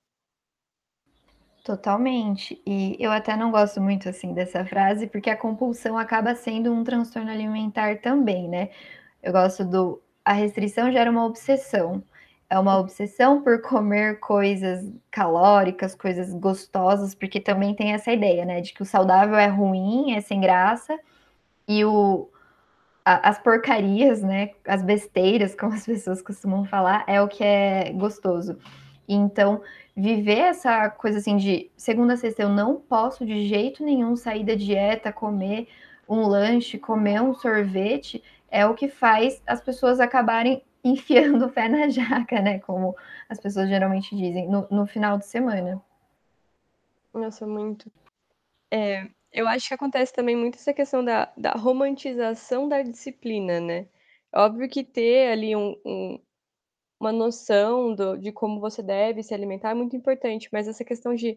Totalmente. 1.64 2.61
E 2.67 2.97
eu 2.99 3.12
até 3.12 3.37
não 3.37 3.50
gosto 3.53 3.81
muito 3.81 4.09
assim 4.09 4.35
dessa 4.35 4.64
frase, 4.64 5.06
porque 5.06 5.31
a 5.31 5.37
compulsão 5.37 5.97
acaba 5.97 6.35
sendo 6.35 6.73
um 6.73 6.82
transtorno 6.82 7.31
alimentar 7.31 8.00
também, 8.00 8.49
né? 8.49 8.70
Eu 9.22 9.32
gosto 9.32 9.65
do 9.65 10.03
a 10.25 10.32
restrição 10.32 10.91
gera 10.91 11.10
uma 11.10 11.25
obsessão. 11.25 12.03
É 12.51 12.58
uma 12.58 12.79
obsessão 12.79 13.43
por 13.43 13.63
comer 13.63 14.20
coisas 14.20 14.93
calóricas, 15.10 15.94
coisas 15.94 16.32
gostosas, 16.34 17.15
porque 17.15 17.41
também 17.41 17.75
tem 17.75 17.93
essa 17.93 18.13
ideia, 18.13 18.44
né, 18.44 18.60
de 18.60 18.75
que 18.75 18.82
o 18.82 18.84
saudável 18.84 19.36
é 19.36 19.46
ruim, 19.46 20.13
é 20.15 20.20
sem 20.20 20.41
graça, 20.41 20.98
e 21.67 21.84
o 21.84 22.29
as 23.05 23.39
porcarias, 23.39 24.23
né, 24.23 24.51
as 24.67 24.82
besteiras, 24.82 25.55
como 25.59 25.75
as 25.75 25.85
pessoas 25.85 26.23
costumam 26.23 26.65
falar, 26.65 27.05
é 27.06 27.21
o 27.21 27.29
que 27.29 27.43
é 27.43 27.93
gostoso. 27.93 28.59
Então, 29.09 29.63
viver 29.97 30.39
essa 30.39 30.89
coisa 30.91 31.19
assim 31.19 31.37
de 31.37 31.71
segunda 31.77 32.15
a 32.15 32.17
sexta 32.17 32.43
eu 32.43 32.49
não 32.49 32.77
posso 32.77 33.27
de 33.27 33.47
jeito 33.47 33.85
nenhum 33.85 34.17
sair 34.17 34.44
da 34.44 34.55
dieta, 34.55 35.13
comer 35.13 35.69
um 36.09 36.27
lanche, 36.27 36.79
comer 36.79 37.21
um 37.21 37.35
sorvete, 37.35 38.23
é 38.51 38.67
o 38.67 38.75
que 38.75 38.89
faz 38.89 39.43
as 39.47 39.61
pessoas 39.61 40.01
acabarem 40.01 40.63
enfiando 40.85 41.47
o 41.47 41.53
pé 41.53 41.69
na 41.69 41.89
jaca, 41.89 42.41
né? 42.41 42.59
Como 42.61 42.97
as 43.29 43.39
pessoas 43.39 43.69
geralmente 43.69 44.17
dizem, 44.17 44.49
no, 44.49 44.67
no 44.71 44.87
final 44.87 45.17
de 45.19 45.27
semana. 45.27 45.81
Nossa, 47.15 47.47
muito. 47.47 47.91
É, 48.71 49.09
eu 49.32 49.48
acho 49.48 49.69
que 49.69 49.74
acontece 49.74 50.12
também 50.12 50.36
muito 50.36 50.56
essa 50.56 50.72
questão 50.74 51.05
da, 51.05 51.32
da 51.36 51.53
romantização 51.53 52.69
da 52.69 52.82
disciplina, 52.82 53.60
né? 53.60 53.89
Óbvio 54.34 54.69
que 54.69 54.84
ter 54.84 55.31
ali 55.32 55.55
um, 55.56 55.77
um 55.84 56.19
uma 57.03 57.12
noção 57.12 57.94
do, 57.94 58.17
de 58.17 58.31
como 58.31 58.60
você 58.60 58.81
deve 58.81 59.24
se 59.24 59.34
alimentar 59.34 59.70
é 59.70 59.74
muito 59.74 59.96
importante, 59.96 60.48
mas 60.53 60.69
essa 60.69 60.84
questão 60.84 61.15
de 61.17 61.36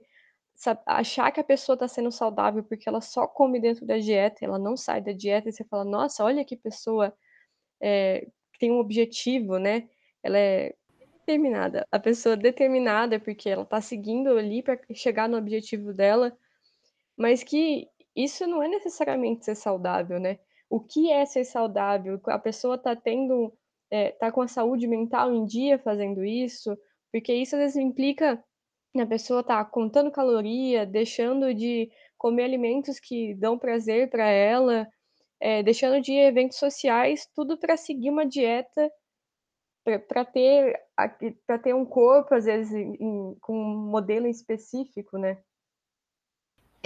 achar 0.85 1.31
que 1.31 1.39
a 1.39 1.43
pessoa 1.43 1.73
está 1.73 1.87
sendo 1.87 2.11
saudável 2.11 2.63
porque 2.63 2.87
ela 2.87 3.01
só 3.01 3.27
come 3.27 3.59
dentro 3.59 3.85
da 3.85 3.97
dieta, 3.97 4.45
ela 4.45 4.59
não 4.59 4.77
sai 4.77 5.01
da 5.01 5.11
dieta, 5.11 5.49
e 5.49 5.51
você 5.51 5.63
fala, 5.65 5.83
nossa, 5.83 6.23
olha 6.23 6.45
que 6.45 6.55
pessoa 6.55 7.11
é, 7.81 8.27
tem 8.59 8.71
um 8.71 8.79
objetivo, 8.79 9.57
né? 9.57 9.89
Ela 10.23 10.37
é 10.37 10.75
determinada. 10.99 11.87
A 11.91 11.99
pessoa 11.99 12.37
determinada 12.37 13.19
porque 13.19 13.49
ela 13.49 13.63
está 13.63 13.81
seguindo 13.81 14.37
ali 14.37 14.61
para 14.61 14.79
chegar 14.93 15.27
no 15.27 15.37
objetivo 15.37 15.93
dela, 15.93 16.37
mas 17.17 17.43
que 17.43 17.87
isso 18.15 18.47
não 18.47 18.63
é 18.63 18.67
necessariamente 18.67 19.45
ser 19.45 19.55
saudável, 19.55 20.19
né? 20.19 20.39
O 20.69 20.79
que 20.79 21.11
é 21.11 21.25
ser 21.25 21.45
saudável? 21.45 22.19
A 22.27 22.39
pessoa 22.39 22.75
está 22.75 22.95
tendo 22.95 23.53
é, 23.91 24.11
tá 24.11 24.31
com 24.31 24.41
a 24.41 24.47
saúde 24.47 24.87
mental 24.87 25.33
em 25.33 25.45
dia 25.45 25.77
fazendo 25.79 26.23
isso, 26.23 26.77
porque 27.11 27.33
isso 27.33 27.55
às 27.55 27.61
vezes 27.61 27.77
implica 27.77 28.43
a 29.01 29.05
pessoa 29.05 29.43
tá 29.43 29.63
contando 29.65 30.11
caloria, 30.11 30.85
deixando 30.85 31.53
de 31.53 31.89
comer 32.17 32.43
alimentos 32.45 32.99
que 32.99 33.33
dão 33.35 33.59
prazer 33.59 34.09
para 34.09 34.27
ela, 34.29 34.87
é, 35.39 35.61
deixando 35.61 36.01
de 36.01 36.13
ir 36.13 36.27
eventos 36.27 36.57
sociais, 36.57 37.27
tudo 37.35 37.57
para 37.57 37.75
seguir 37.75 38.09
uma 38.09 38.25
dieta, 38.25 38.89
para 40.07 40.25
ter 40.25 40.79
para 41.45 41.59
ter 41.59 41.75
um 41.75 41.85
corpo 41.85 42.33
às 42.33 42.45
vezes 42.45 42.73
em, 42.73 43.35
com 43.41 43.53
um 43.53 43.89
modelo 43.91 44.27
específico, 44.27 45.17
né? 45.17 45.37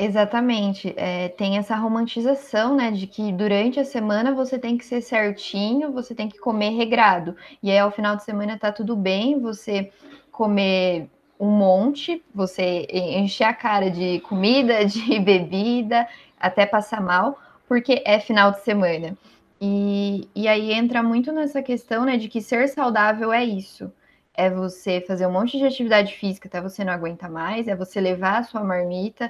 Exatamente. 0.01 0.93
É, 0.95 1.27
tem 1.27 1.57
essa 1.57 1.75
romantização, 1.75 2.73
né, 2.73 2.89
de 2.89 3.05
que 3.05 3.33
durante 3.33 3.81
a 3.81 3.83
semana 3.85 4.33
você 4.33 4.57
tem 4.57 4.77
que 4.77 4.85
ser 4.85 5.01
certinho, 5.01 5.91
você 5.91 6.15
tem 6.15 6.29
que 6.29 6.39
comer 6.39 6.69
regrado. 6.69 7.35
E 7.61 7.69
aí, 7.69 7.77
ao 7.77 7.91
final 7.91 8.15
de 8.15 8.23
semana, 8.23 8.57
tá 8.57 8.71
tudo 8.71 8.95
bem 8.95 9.41
você 9.41 9.91
comer 10.31 11.09
um 11.37 11.49
monte, 11.49 12.23
você 12.33 12.87
encher 12.93 13.43
a 13.43 13.53
cara 13.53 13.91
de 13.91 14.21
comida, 14.21 14.85
de 14.87 15.19
bebida, 15.19 16.07
até 16.39 16.65
passar 16.65 17.01
mal, 17.01 17.37
porque 17.67 18.01
é 18.05 18.21
final 18.21 18.51
de 18.51 18.61
semana. 18.61 19.17
E, 19.59 20.29
e 20.33 20.47
aí 20.47 20.71
entra 20.71 21.03
muito 21.03 21.33
nessa 21.33 21.61
questão, 21.61 22.05
né, 22.05 22.15
de 22.15 22.29
que 22.29 22.41
ser 22.41 22.69
saudável 22.69 23.33
é 23.33 23.43
isso. 23.43 23.91
É 24.33 24.49
você 24.49 25.01
fazer 25.01 25.27
um 25.27 25.31
monte 25.33 25.57
de 25.57 25.65
atividade 25.65 26.13
física 26.15 26.47
até 26.47 26.61
você 26.61 26.85
não 26.85 26.93
aguenta 26.93 27.27
mais, 27.27 27.67
é 27.67 27.75
você 27.75 27.99
levar 27.99 28.37
a 28.37 28.43
sua 28.43 28.63
marmita 28.63 29.29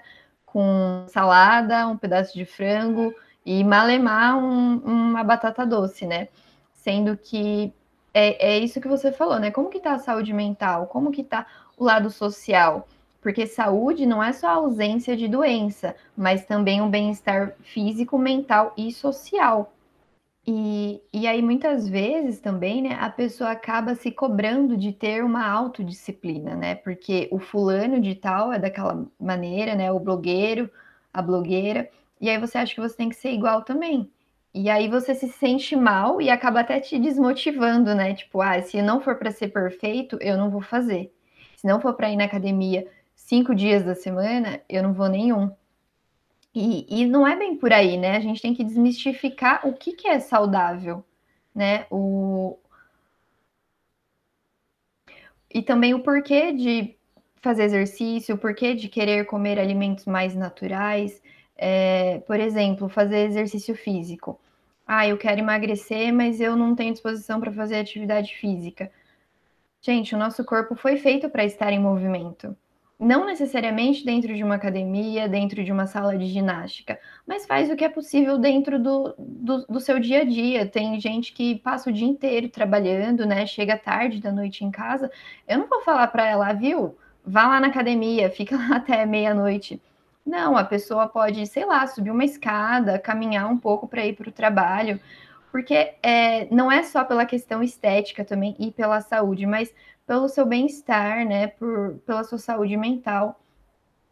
com 0.51 1.05
salada, 1.07 1.87
um 1.87 1.97
pedaço 1.97 2.33
de 2.33 2.45
frango 2.45 3.13
e 3.45 3.63
malemar 3.63 4.37
um, 4.37 4.77
uma 4.77 5.23
batata 5.23 5.65
doce, 5.65 6.05
né? 6.05 6.27
Sendo 6.73 7.15
que 7.17 7.73
é, 8.13 8.53
é 8.53 8.59
isso 8.59 8.81
que 8.81 8.87
você 8.87 9.11
falou, 9.11 9.39
né? 9.39 9.51
Como 9.51 9.69
que 9.69 9.79
tá 9.79 9.93
a 9.93 9.99
saúde 9.99 10.33
mental? 10.33 10.87
Como 10.87 11.11
que 11.11 11.23
tá 11.23 11.45
o 11.77 11.83
lado 11.83 12.09
social? 12.09 12.87
Porque 13.21 13.45
saúde 13.45 14.05
não 14.05 14.23
é 14.23 14.31
só 14.33 14.47
a 14.47 14.53
ausência 14.53 15.15
de 15.15 15.27
doença, 15.27 15.95
mas 16.15 16.45
também 16.45 16.81
um 16.81 16.89
bem-estar 16.89 17.53
físico, 17.61 18.17
mental 18.17 18.73
e 18.77 18.91
social. 18.91 19.73
E, 20.51 20.99
e 21.13 21.27
aí, 21.27 21.43
muitas 21.43 21.87
vezes 21.87 22.39
também, 22.39 22.81
né, 22.81 22.97
a 22.99 23.07
pessoa 23.07 23.51
acaba 23.51 23.93
se 23.93 24.09
cobrando 24.09 24.75
de 24.75 24.91
ter 24.91 25.23
uma 25.23 25.47
autodisciplina, 25.47 26.55
né? 26.55 26.73
Porque 26.73 27.29
o 27.31 27.37
fulano 27.37 28.01
de 28.01 28.15
tal 28.15 28.51
é 28.51 28.57
daquela 28.57 29.05
maneira, 29.19 29.75
né? 29.75 29.91
O 29.91 29.99
blogueiro, 29.99 30.67
a 31.13 31.21
blogueira, 31.21 31.87
e 32.19 32.27
aí 32.31 32.39
você 32.39 32.57
acha 32.57 32.73
que 32.73 32.81
você 32.81 32.97
tem 32.97 33.09
que 33.09 33.15
ser 33.15 33.31
igual 33.31 33.61
também. 33.61 34.09
E 34.51 34.71
aí 34.71 34.89
você 34.89 35.13
se 35.13 35.27
sente 35.29 35.75
mal 35.75 36.19
e 36.19 36.31
acaba 36.31 36.61
até 36.61 36.79
te 36.79 36.97
desmotivando, 36.97 37.93
né? 37.93 38.15
Tipo, 38.15 38.41
ah, 38.41 38.59
se 38.59 38.81
não 38.81 39.01
for 39.01 39.17
para 39.17 39.29
ser 39.29 39.49
perfeito, 39.49 40.17
eu 40.19 40.35
não 40.35 40.49
vou 40.49 40.61
fazer. 40.61 41.13
Se 41.57 41.67
não 41.67 41.79
for 41.79 41.93
para 41.93 42.09
ir 42.09 42.15
na 42.17 42.23
academia 42.25 42.87
cinco 43.15 43.53
dias 43.53 43.83
da 43.83 43.93
semana, 43.93 44.61
eu 44.67 44.81
não 44.81 44.93
vou 44.93 45.09
nenhum. 45.09 45.51
E, 46.53 46.85
e 47.01 47.05
não 47.05 47.27
é 47.27 47.35
bem 47.37 47.55
por 47.57 47.71
aí, 47.71 47.97
né? 47.97 48.17
A 48.17 48.19
gente 48.19 48.41
tem 48.41 48.53
que 48.53 48.63
desmistificar 48.63 49.67
o 49.67 49.73
que, 49.73 49.93
que 49.93 50.07
é 50.07 50.19
saudável, 50.19 51.03
né? 51.53 51.85
O... 51.91 52.57
E 55.53 55.61
também 55.61 55.93
o 55.93 56.01
porquê 56.01 56.51
de 56.51 56.95
fazer 57.41 57.63
exercício, 57.63 58.35
o 58.35 58.37
porquê 58.37 58.73
de 58.75 58.87
querer 58.89 59.25
comer 59.25 59.59
alimentos 59.59 60.05
mais 60.05 60.35
naturais. 60.35 61.21
É, 61.57 62.19
por 62.19 62.39
exemplo, 62.39 62.89
fazer 62.89 63.27
exercício 63.27 63.75
físico. 63.75 64.39
Ah, 64.87 65.07
eu 65.07 65.17
quero 65.17 65.39
emagrecer, 65.39 66.13
mas 66.13 66.41
eu 66.41 66.55
não 66.55 66.75
tenho 66.75 66.93
disposição 66.93 67.39
para 67.39 67.51
fazer 67.51 67.75
atividade 67.77 68.35
física. 68.35 68.91
Gente, 69.81 70.15
o 70.15 70.17
nosso 70.17 70.43
corpo 70.45 70.75
foi 70.75 70.97
feito 70.97 71.29
para 71.29 71.45
estar 71.45 71.71
em 71.71 71.79
movimento 71.79 72.55
não 72.99 73.25
necessariamente 73.25 74.03
dentro 74.03 74.35
de 74.35 74.43
uma 74.43 74.55
academia, 74.55 75.29
dentro 75.29 75.63
de 75.63 75.71
uma 75.71 75.87
sala 75.87 76.17
de 76.17 76.25
ginástica, 76.25 76.99
mas 77.25 77.45
faz 77.45 77.69
o 77.69 77.75
que 77.75 77.85
é 77.85 77.89
possível 77.89 78.37
dentro 78.37 78.77
do, 78.77 79.15
do, 79.17 79.65
do, 79.67 79.79
seu 79.79 79.99
dia 79.99 80.21
a 80.21 80.25
dia. 80.25 80.65
Tem 80.65 80.99
gente 80.99 81.31
que 81.31 81.55
passa 81.59 81.89
o 81.89 81.93
dia 81.93 82.07
inteiro 82.07 82.49
trabalhando, 82.49 83.25
né? 83.25 83.45
Chega 83.45 83.77
tarde 83.77 84.19
da 84.19 84.33
noite 84.33 84.65
em 84.65 84.71
casa. 84.71 85.09
Eu 85.47 85.59
não 85.59 85.67
vou 85.67 85.81
falar 85.81 86.07
para 86.07 86.27
ela, 86.27 86.51
viu? 86.51 86.97
Vá 87.25 87.47
lá 87.47 87.61
na 87.61 87.67
academia, 87.67 88.29
fica 88.35 88.57
lá 88.57 88.75
até 88.75 89.05
meia-noite. 89.05 89.81
Não, 90.25 90.57
a 90.57 90.65
pessoa 90.65 91.07
pode, 91.07 91.47
sei 91.47 91.65
lá, 91.65 91.87
subir 91.87 92.11
uma 92.11 92.25
escada, 92.25 92.99
caminhar 92.99 93.49
um 93.49 93.57
pouco 93.57 93.87
para 93.87 94.05
ir 94.05 94.13
para 94.13 94.29
o 94.29 94.31
trabalho, 94.31 94.99
porque 95.51 95.93
é, 96.03 96.53
não 96.53 96.71
é 96.71 96.83
só 96.83 97.03
pela 97.03 97.25
questão 97.25 97.63
estética 97.63 98.25
também 98.25 98.55
e 98.59 98.71
pela 98.71 99.01
saúde, 99.01 99.45
mas 99.45 99.73
pelo 100.09 100.27
seu 100.27 100.43
bem-estar, 100.43 101.23
né, 101.23 101.45
por, 101.45 101.99
pela 102.03 102.23
sua 102.23 102.39
saúde 102.39 102.75
mental. 102.75 103.39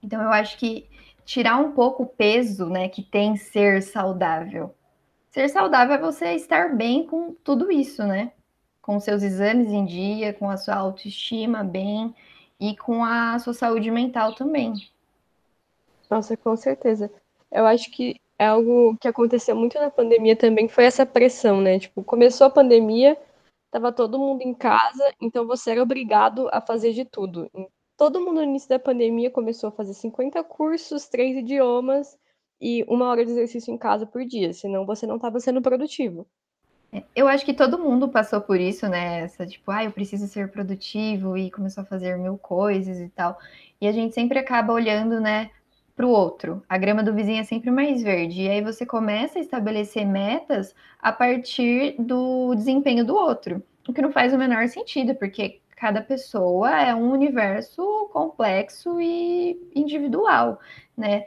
Então 0.03 0.21
eu 0.21 0.29
acho 0.29 0.55
que 0.59 0.87
tirar 1.25 1.57
um 1.57 1.71
pouco 1.71 2.03
o 2.03 2.05
peso, 2.05 2.67
né, 2.67 2.87
que 2.87 3.01
tem 3.01 3.35
ser 3.35 3.81
saudável. 3.81 4.75
Ser 5.31 5.49
saudável 5.49 5.95
é 5.95 5.97
você 5.97 6.33
estar 6.33 6.75
bem 6.75 7.03
com 7.07 7.33
tudo 7.43 7.71
isso, 7.71 8.03
né? 8.03 8.31
Com 8.79 8.99
seus 8.99 9.23
exames 9.23 9.71
em 9.71 9.85
dia, 9.85 10.33
com 10.33 10.51
a 10.51 10.55
sua 10.55 10.75
autoestima 10.75 11.63
bem 11.63 12.13
e 12.59 12.77
com 12.77 13.03
a 13.03 13.39
sua 13.39 13.55
saúde 13.55 13.89
mental 13.89 14.35
também. 14.35 14.73
Nossa, 16.07 16.37
com 16.37 16.55
certeza. 16.55 17.11
Eu 17.51 17.65
acho 17.65 17.89
que 17.89 18.21
é 18.37 18.45
algo 18.45 18.95
que 19.01 19.07
aconteceu 19.07 19.55
muito 19.55 19.79
na 19.79 19.89
pandemia 19.89 20.35
também, 20.35 20.67
foi 20.67 20.85
essa 20.85 21.07
pressão, 21.07 21.59
né? 21.59 21.79
Tipo, 21.79 22.03
começou 22.03 22.45
a 22.45 22.51
pandemia, 22.51 23.17
Tava 23.71 23.91
todo 23.91 24.17
mundo 24.19 24.41
em 24.41 24.53
casa, 24.53 25.13
então 25.21 25.45
você 25.45 25.71
era 25.71 25.83
obrigado 25.83 26.49
a 26.51 26.61
fazer 26.61 26.93
de 26.93 27.05
tudo. 27.05 27.49
Todo 27.97 28.21
mundo 28.21 28.35
no 28.35 28.43
início 28.43 28.69
da 28.69 28.79
pandemia 28.79 29.29
começou 29.29 29.69
a 29.69 29.71
fazer 29.71 29.93
50 29.93 30.43
cursos, 30.43 31.07
três 31.07 31.35
idiomas 31.35 32.17
e 32.61 32.83
uma 32.87 33.09
hora 33.09 33.25
de 33.25 33.31
exercício 33.31 33.73
em 33.73 33.77
casa 33.77 34.05
por 34.05 34.23
dia, 34.25 34.53
senão 34.53 34.85
você 34.85 35.05
não 35.05 35.17
estava 35.17 35.39
sendo 35.39 35.61
produtivo. 35.61 36.27
É, 36.91 37.03
eu 37.15 37.27
acho 37.27 37.45
que 37.45 37.53
todo 37.53 37.77
mundo 37.79 38.07
passou 38.07 38.39
por 38.39 38.59
isso, 38.59 38.87
né? 38.87 39.21
Essa 39.21 39.45
tipo, 39.45 39.69
ah, 39.71 39.83
eu 39.83 39.91
preciso 39.91 40.27
ser 40.27 40.49
produtivo 40.51 41.37
e 41.37 41.51
começou 41.51 41.83
a 41.83 41.85
fazer 41.85 42.17
mil 42.17 42.37
coisas 42.37 42.99
e 42.99 43.09
tal. 43.09 43.37
E 43.81 43.87
a 43.87 43.91
gente 43.91 44.13
sempre 44.15 44.39
acaba 44.39 44.73
olhando, 44.73 45.19
né, 45.19 45.51
para 45.97 46.05
o 46.05 46.11
outro. 46.11 46.63
A 46.69 46.77
grama 46.77 47.01
do 47.03 47.13
vizinho 47.13 47.41
é 47.41 47.43
sempre 47.43 47.71
mais 47.71 48.03
verde. 48.03 48.43
E 48.43 48.49
aí 48.49 48.61
você 48.61 48.85
começa 48.85 49.39
a 49.39 49.41
estabelecer 49.41 50.05
metas 50.05 50.75
a 50.99 51.11
partir 51.11 51.95
do 51.99 52.53
desempenho 52.53 53.03
do 53.03 53.15
outro, 53.15 53.63
o 53.87 53.91
que 53.91 54.01
não 54.01 54.11
faz 54.11 54.31
o 54.31 54.37
menor 54.37 54.67
sentido, 54.67 55.15
porque 55.15 55.59
cada 55.75 56.01
pessoa 56.01 56.69
é 56.79 56.93
um 56.93 57.11
universo 57.11 58.09
complexo 58.13 59.01
e 59.01 59.59
individual, 59.75 60.59
né? 60.95 61.25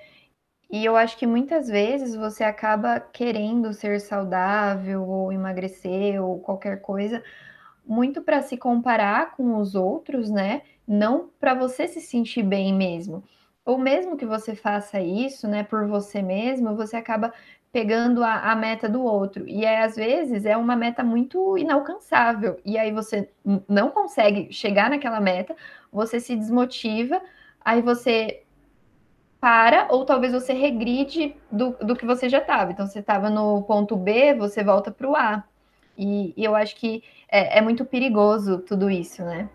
E 0.71 0.85
eu 0.85 0.97
acho 0.97 1.19
que 1.19 1.27
muitas 1.27 1.67
vezes 1.69 2.15
você 2.15 2.45
acaba 2.45 3.01
querendo 3.01 3.73
ser 3.73 4.01
saudável 4.01 5.03
ou 5.03 5.33
emagrecer 5.33 6.23
ou 6.23 6.39
qualquer 6.39 6.81
coisa 6.81 7.23
muito 7.85 8.23
para 8.23 8.41
se 8.41 8.57
comparar 8.57 9.33
com 9.37 9.57
os 9.59 9.75
outros, 9.75 10.31
né? 10.31 10.63
Não 10.87 11.29
para 11.41 11.55
você 11.55 11.89
se 11.89 12.01
sentir 12.01 12.45
bem 12.45 12.73
mesmo 12.73 13.25
ou 13.65 13.79
mesmo 13.79 14.17
que 14.17 14.27
você 14.27 14.55
faça 14.55 15.01
isso, 15.01 15.47
né, 15.47 15.63
por 15.63 15.87
você 15.87 16.23
mesmo, 16.23 16.77
você 16.77 16.97
acaba 16.97 17.33
pegando 17.73 18.25
a, 18.25 18.51
a, 18.51 18.57
meta 18.57 18.89
do 18.89 19.03
outro. 19.03 19.47
E 19.49 19.65
aí, 19.65 19.77
às 19.77 19.95
vezes, 19.95 20.45
é 20.45 20.57
uma 20.57 20.75
meta 20.75 21.05
muito 21.05 21.57
inalcançável. 21.57 22.59
E 22.65 22.77
aí 22.77 22.93
você 22.93 23.31
não 23.69 23.91
consegue 23.91 24.53
chegar 24.53 24.91
naquela 24.91 25.21
meta, 25.21 25.55
você 25.93 26.19
se 26.19 26.35
desmotiva, 26.35 27.21
aí 27.65 27.81
você 27.81 28.43
para, 29.41 29.87
ou 29.91 30.05
talvez 30.05 30.33
você 30.33 30.53
regride 30.53 31.35
do, 31.51 31.71
do 31.81 31.97
que 31.97 32.05
você 32.05 32.29
já 32.29 32.39
estava. 32.39 32.73
Então, 32.73 32.87
você 32.87 32.99
estava 32.99 33.31
no 33.31 33.63
ponto 33.63 33.97
B, 33.97 34.35
você 34.35 34.63
volta 34.63 34.91
para 34.91 35.09
o 35.09 35.17
A. 35.17 35.45
E, 35.97 36.35
e, 36.37 36.45
eu 36.45 36.55
acho 36.55 36.77
que 36.77 37.03
é, 37.31 37.59
é 37.59 37.61
muito 37.61 37.85
perigoso 37.85 38.59
tudo 38.59 38.91
isso, 38.91 39.23
né? 39.25 39.49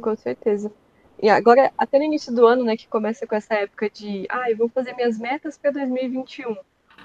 com 0.00 0.16
certeza. 0.16 0.72
E 1.22 1.28
agora, 1.28 1.70
até 1.76 1.98
no 1.98 2.04
início 2.04 2.34
do 2.34 2.46
ano, 2.46 2.64
né, 2.64 2.76
que 2.76 2.88
começa 2.88 3.26
com 3.26 3.34
essa 3.34 3.54
época 3.54 3.90
de, 3.90 4.26
ah, 4.30 4.50
eu 4.50 4.56
vou 4.56 4.68
fazer 4.68 4.94
minhas 4.94 5.18
metas 5.18 5.58
para 5.58 5.70
2021. 5.70 6.56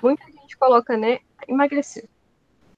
Muita 0.02 0.26
gente 0.32 0.58
coloca, 0.58 0.96
né, 0.96 1.20
emagrecer. 1.48 2.08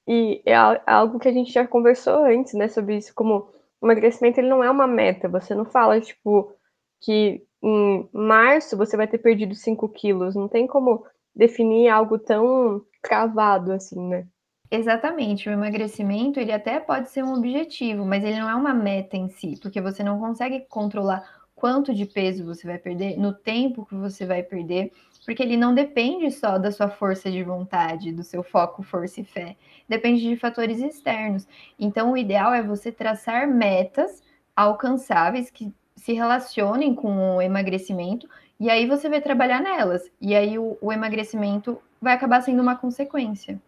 E 0.06 0.42
é 0.44 0.54
algo 0.86 1.18
que 1.20 1.28
a 1.28 1.32
gente 1.32 1.52
já 1.52 1.66
conversou 1.66 2.24
antes, 2.24 2.54
né, 2.54 2.66
sobre 2.66 2.96
isso, 2.96 3.14
como 3.14 3.52
emagrecimento 3.80 4.40
ele 4.40 4.48
não 4.48 4.64
é 4.64 4.70
uma 4.70 4.86
meta. 4.86 5.28
Você 5.28 5.54
não 5.54 5.64
fala, 5.64 6.00
tipo, 6.00 6.52
que 7.00 7.46
em 7.62 8.08
março 8.12 8.76
você 8.76 8.96
vai 8.96 9.06
ter 9.06 9.18
perdido 9.18 9.54
5 9.54 9.88
quilos. 9.90 10.34
Não 10.34 10.48
tem 10.48 10.66
como 10.66 11.04
definir 11.34 11.88
algo 11.88 12.18
tão 12.18 12.84
cravado 13.02 13.72
assim, 13.72 14.00
né? 14.08 14.26
Exatamente, 14.70 15.48
o 15.48 15.52
emagrecimento 15.52 16.38
ele 16.38 16.52
até 16.52 16.78
pode 16.78 17.08
ser 17.10 17.24
um 17.24 17.32
objetivo, 17.34 18.04
mas 18.04 18.22
ele 18.22 18.38
não 18.38 18.50
é 18.50 18.54
uma 18.54 18.74
meta 18.74 19.16
em 19.16 19.28
si, 19.30 19.58
porque 19.62 19.80
você 19.80 20.02
não 20.02 20.18
consegue 20.18 20.60
controlar 20.68 21.24
quanto 21.54 21.94
de 21.94 22.04
peso 22.04 22.44
você 22.44 22.66
vai 22.66 22.78
perder, 22.78 23.16
no 23.16 23.32
tempo 23.32 23.86
que 23.86 23.94
você 23.94 24.26
vai 24.26 24.42
perder, 24.42 24.92
porque 25.24 25.42
ele 25.42 25.56
não 25.56 25.74
depende 25.74 26.30
só 26.30 26.58
da 26.58 26.70
sua 26.70 26.90
força 26.90 27.30
de 27.30 27.42
vontade, 27.42 28.12
do 28.12 28.22
seu 28.22 28.42
foco, 28.42 28.82
força 28.82 29.22
e 29.22 29.24
fé, 29.24 29.56
depende 29.88 30.20
de 30.20 30.36
fatores 30.36 30.80
externos. 30.80 31.48
Então, 31.78 32.12
o 32.12 32.16
ideal 32.16 32.52
é 32.52 32.62
você 32.62 32.92
traçar 32.92 33.48
metas 33.48 34.22
alcançáveis 34.54 35.50
que 35.50 35.72
se 35.96 36.12
relacionem 36.12 36.94
com 36.94 37.36
o 37.36 37.42
emagrecimento, 37.42 38.28
e 38.60 38.68
aí 38.68 38.86
você 38.86 39.08
vai 39.08 39.22
trabalhar 39.22 39.62
nelas, 39.62 40.02
e 40.20 40.36
aí 40.36 40.58
o, 40.58 40.76
o 40.80 40.92
emagrecimento 40.92 41.80
vai 42.00 42.12
acabar 42.14 42.42
sendo 42.42 42.60
uma 42.60 42.76
consequência. 42.76 43.58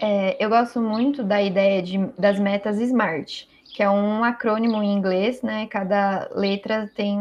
É, 0.00 0.36
eu 0.42 0.48
gosto 0.48 0.80
muito 0.80 1.22
da 1.24 1.42
ideia 1.42 1.82
de, 1.82 1.98
das 2.18 2.38
metas 2.38 2.78
SMART, 2.78 3.48
que 3.74 3.82
é 3.82 3.90
um 3.90 4.22
acrônimo 4.24 4.82
em 4.82 4.94
inglês, 4.94 5.42
né? 5.42 5.66
Cada 5.66 6.28
letra 6.34 6.90
tem 6.94 7.18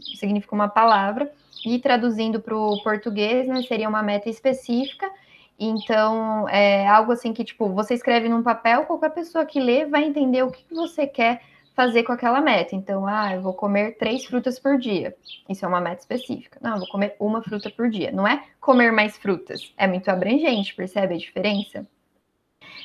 significa 0.00 0.54
uma 0.54 0.68
palavra. 0.68 1.30
E 1.64 1.78
traduzindo 1.78 2.40
para 2.40 2.56
o 2.56 2.80
português, 2.82 3.48
né, 3.48 3.60
seria 3.62 3.88
uma 3.88 4.02
meta 4.02 4.28
específica. 4.28 5.10
Então, 5.58 6.48
é 6.48 6.86
algo 6.86 7.12
assim 7.12 7.32
que, 7.32 7.42
tipo, 7.42 7.68
você 7.70 7.94
escreve 7.94 8.28
num 8.28 8.42
papel, 8.42 8.84
qualquer 8.84 9.10
pessoa 9.10 9.44
que 9.44 9.58
lê 9.58 9.84
vai 9.86 10.04
entender 10.04 10.42
o 10.42 10.50
que 10.50 10.62
você 10.72 11.06
quer 11.06 11.42
fazer 11.74 12.04
com 12.04 12.12
aquela 12.12 12.40
meta. 12.40 12.76
Então, 12.76 13.06
ah, 13.06 13.34
eu 13.34 13.42
vou 13.42 13.52
comer 13.52 13.96
três 13.98 14.24
frutas 14.24 14.58
por 14.58 14.78
dia. 14.78 15.16
Isso 15.48 15.64
é 15.64 15.68
uma 15.68 15.80
meta 15.80 16.02
específica. 16.02 16.58
Não, 16.62 16.72
eu 16.72 16.78
vou 16.78 16.88
comer 16.88 17.16
uma 17.18 17.42
fruta 17.42 17.70
por 17.70 17.88
dia. 17.90 18.12
Não 18.12 18.28
é 18.28 18.44
comer 18.60 18.92
mais 18.92 19.16
frutas. 19.16 19.72
É 19.76 19.86
muito 19.86 20.08
abrangente, 20.08 20.74
percebe 20.74 21.14
a 21.14 21.18
diferença? 21.18 21.86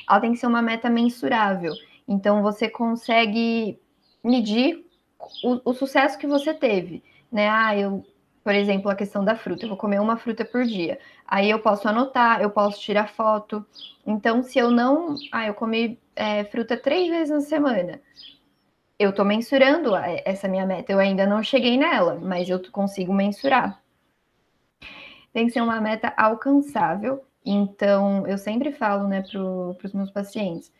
Ela 0.08 0.20
tem 0.20 0.32
que 0.32 0.38
ser 0.38 0.46
uma 0.46 0.62
meta 0.62 0.88
mensurável. 0.90 1.72
Então, 2.06 2.42
você 2.42 2.68
consegue 2.68 3.78
medir 4.22 4.84
o, 5.44 5.70
o 5.70 5.74
sucesso 5.74 6.18
que 6.18 6.26
você 6.26 6.52
teve. 6.52 7.02
Né? 7.30 7.48
Ah, 7.48 7.76
eu, 7.76 8.04
por 8.44 8.54
exemplo, 8.54 8.90
a 8.90 8.94
questão 8.94 9.24
da 9.24 9.36
fruta. 9.36 9.64
Eu 9.64 9.70
vou 9.70 9.78
comer 9.78 10.00
uma 10.00 10.16
fruta 10.16 10.44
por 10.44 10.64
dia. 10.64 10.98
Aí 11.26 11.50
eu 11.50 11.58
posso 11.58 11.88
anotar, 11.88 12.42
eu 12.42 12.50
posso 12.50 12.80
tirar 12.80 13.08
foto. 13.08 13.64
Então, 14.06 14.42
se 14.42 14.58
eu 14.58 14.70
não. 14.70 15.14
Ah, 15.30 15.46
eu 15.46 15.54
comi 15.54 15.98
é, 16.14 16.44
fruta 16.44 16.76
três 16.76 17.08
vezes 17.08 17.30
na 17.30 17.40
semana 17.40 18.00
eu 19.02 19.10
estou 19.10 19.24
mensurando 19.24 19.94
essa 19.96 20.48
minha 20.48 20.66
meta. 20.66 20.92
Eu 20.92 20.98
ainda 20.98 21.26
não 21.26 21.42
cheguei 21.42 21.76
nela, 21.76 22.18
mas 22.20 22.48
eu 22.48 22.60
consigo 22.70 23.12
mensurar. 23.12 23.82
Tem 25.32 25.46
que 25.46 25.52
ser 25.52 25.60
uma 25.60 25.80
meta 25.80 26.12
alcançável. 26.16 27.24
Então, 27.44 28.26
eu 28.26 28.38
sempre 28.38 28.72
falo 28.72 29.08
né, 29.08 29.22
para 29.22 29.86
os 29.86 29.92
meus 29.92 30.10
pacientes: 30.10 30.72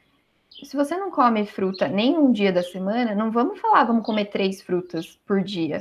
se 0.62 0.76
você 0.76 0.97
não 0.97 1.11
come 1.11 1.45
fruta 1.47 1.88
nenhum 1.88 2.31
dia 2.31 2.52
da 2.52 2.62
semana, 2.62 3.14
não 3.14 3.31
vamos 3.31 3.61
falar, 3.61 3.85
vamos 3.85 4.04
comer 4.04 4.26
três 4.26 4.61
frutas 4.61 5.19
por 5.26 5.42
dia. 5.42 5.81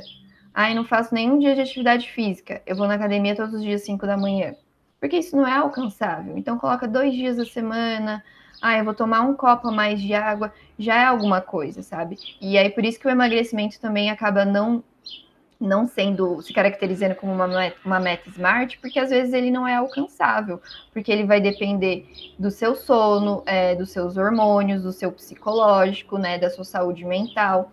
Ai, 0.54 0.74
não 0.74 0.84
faço 0.84 1.14
nenhum 1.14 1.38
dia 1.38 1.54
de 1.54 1.60
atividade 1.60 2.10
física. 2.10 2.60
Eu 2.66 2.76
vou 2.76 2.86
na 2.86 2.94
academia 2.94 3.36
todos 3.36 3.54
os 3.54 3.62
dias, 3.62 3.82
5 3.82 4.06
da 4.06 4.16
manhã. 4.16 4.54
Porque 5.00 5.16
isso 5.16 5.36
não 5.36 5.46
é 5.46 5.56
alcançável. 5.56 6.36
Então, 6.36 6.58
coloca 6.58 6.86
dois 6.86 7.14
dias 7.14 7.36
da 7.36 7.44
semana, 7.44 8.22
ah, 8.60 8.78
eu 8.78 8.84
vou 8.84 8.94
tomar 8.94 9.22
um 9.22 9.34
copo 9.34 9.68
a 9.68 9.72
mais 9.72 10.00
de 10.00 10.14
água, 10.14 10.52
já 10.78 10.94
é 10.96 11.04
alguma 11.04 11.40
coisa, 11.40 11.82
sabe? 11.82 12.16
E 12.40 12.56
aí 12.56 12.70
por 12.70 12.84
isso 12.84 13.00
que 13.00 13.06
o 13.06 13.10
emagrecimento 13.10 13.80
também 13.80 14.10
acaba 14.10 14.44
não 14.44 14.84
não 15.62 15.86
sendo 15.86 16.42
se 16.42 16.52
caracterizando 16.52 17.14
como 17.14 17.32
uma 17.32 17.46
meta, 17.46 17.76
uma 17.84 18.00
meta 18.00 18.28
smart, 18.28 18.78
porque 18.78 18.98
às 18.98 19.10
vezes 19.10 19.32
ele 19.32 19.50
não 19.50 19.66
é 19.66 19.76
alcançável, 19.76 20.60
porque 20.92 21.10
ele 21.10 21.24
vai 21.24 21.40
depender 21.40 22.06
do 22.38 22.50
seu 22.50 22.74
sono, 22.74 23.42
é, 23.46 23.74
dos 23.74 23.90
seus 23.90 24.16
hormônios, 24.16 24.82
do 24.82 24.92
seu 24.92 25.12
psicológico, 25.12 26.18
né, 26.18 26.38
da 26.38 26.50
sua 26.50 26.64
saúde 26.64 27.04
mental, 27.04 27.70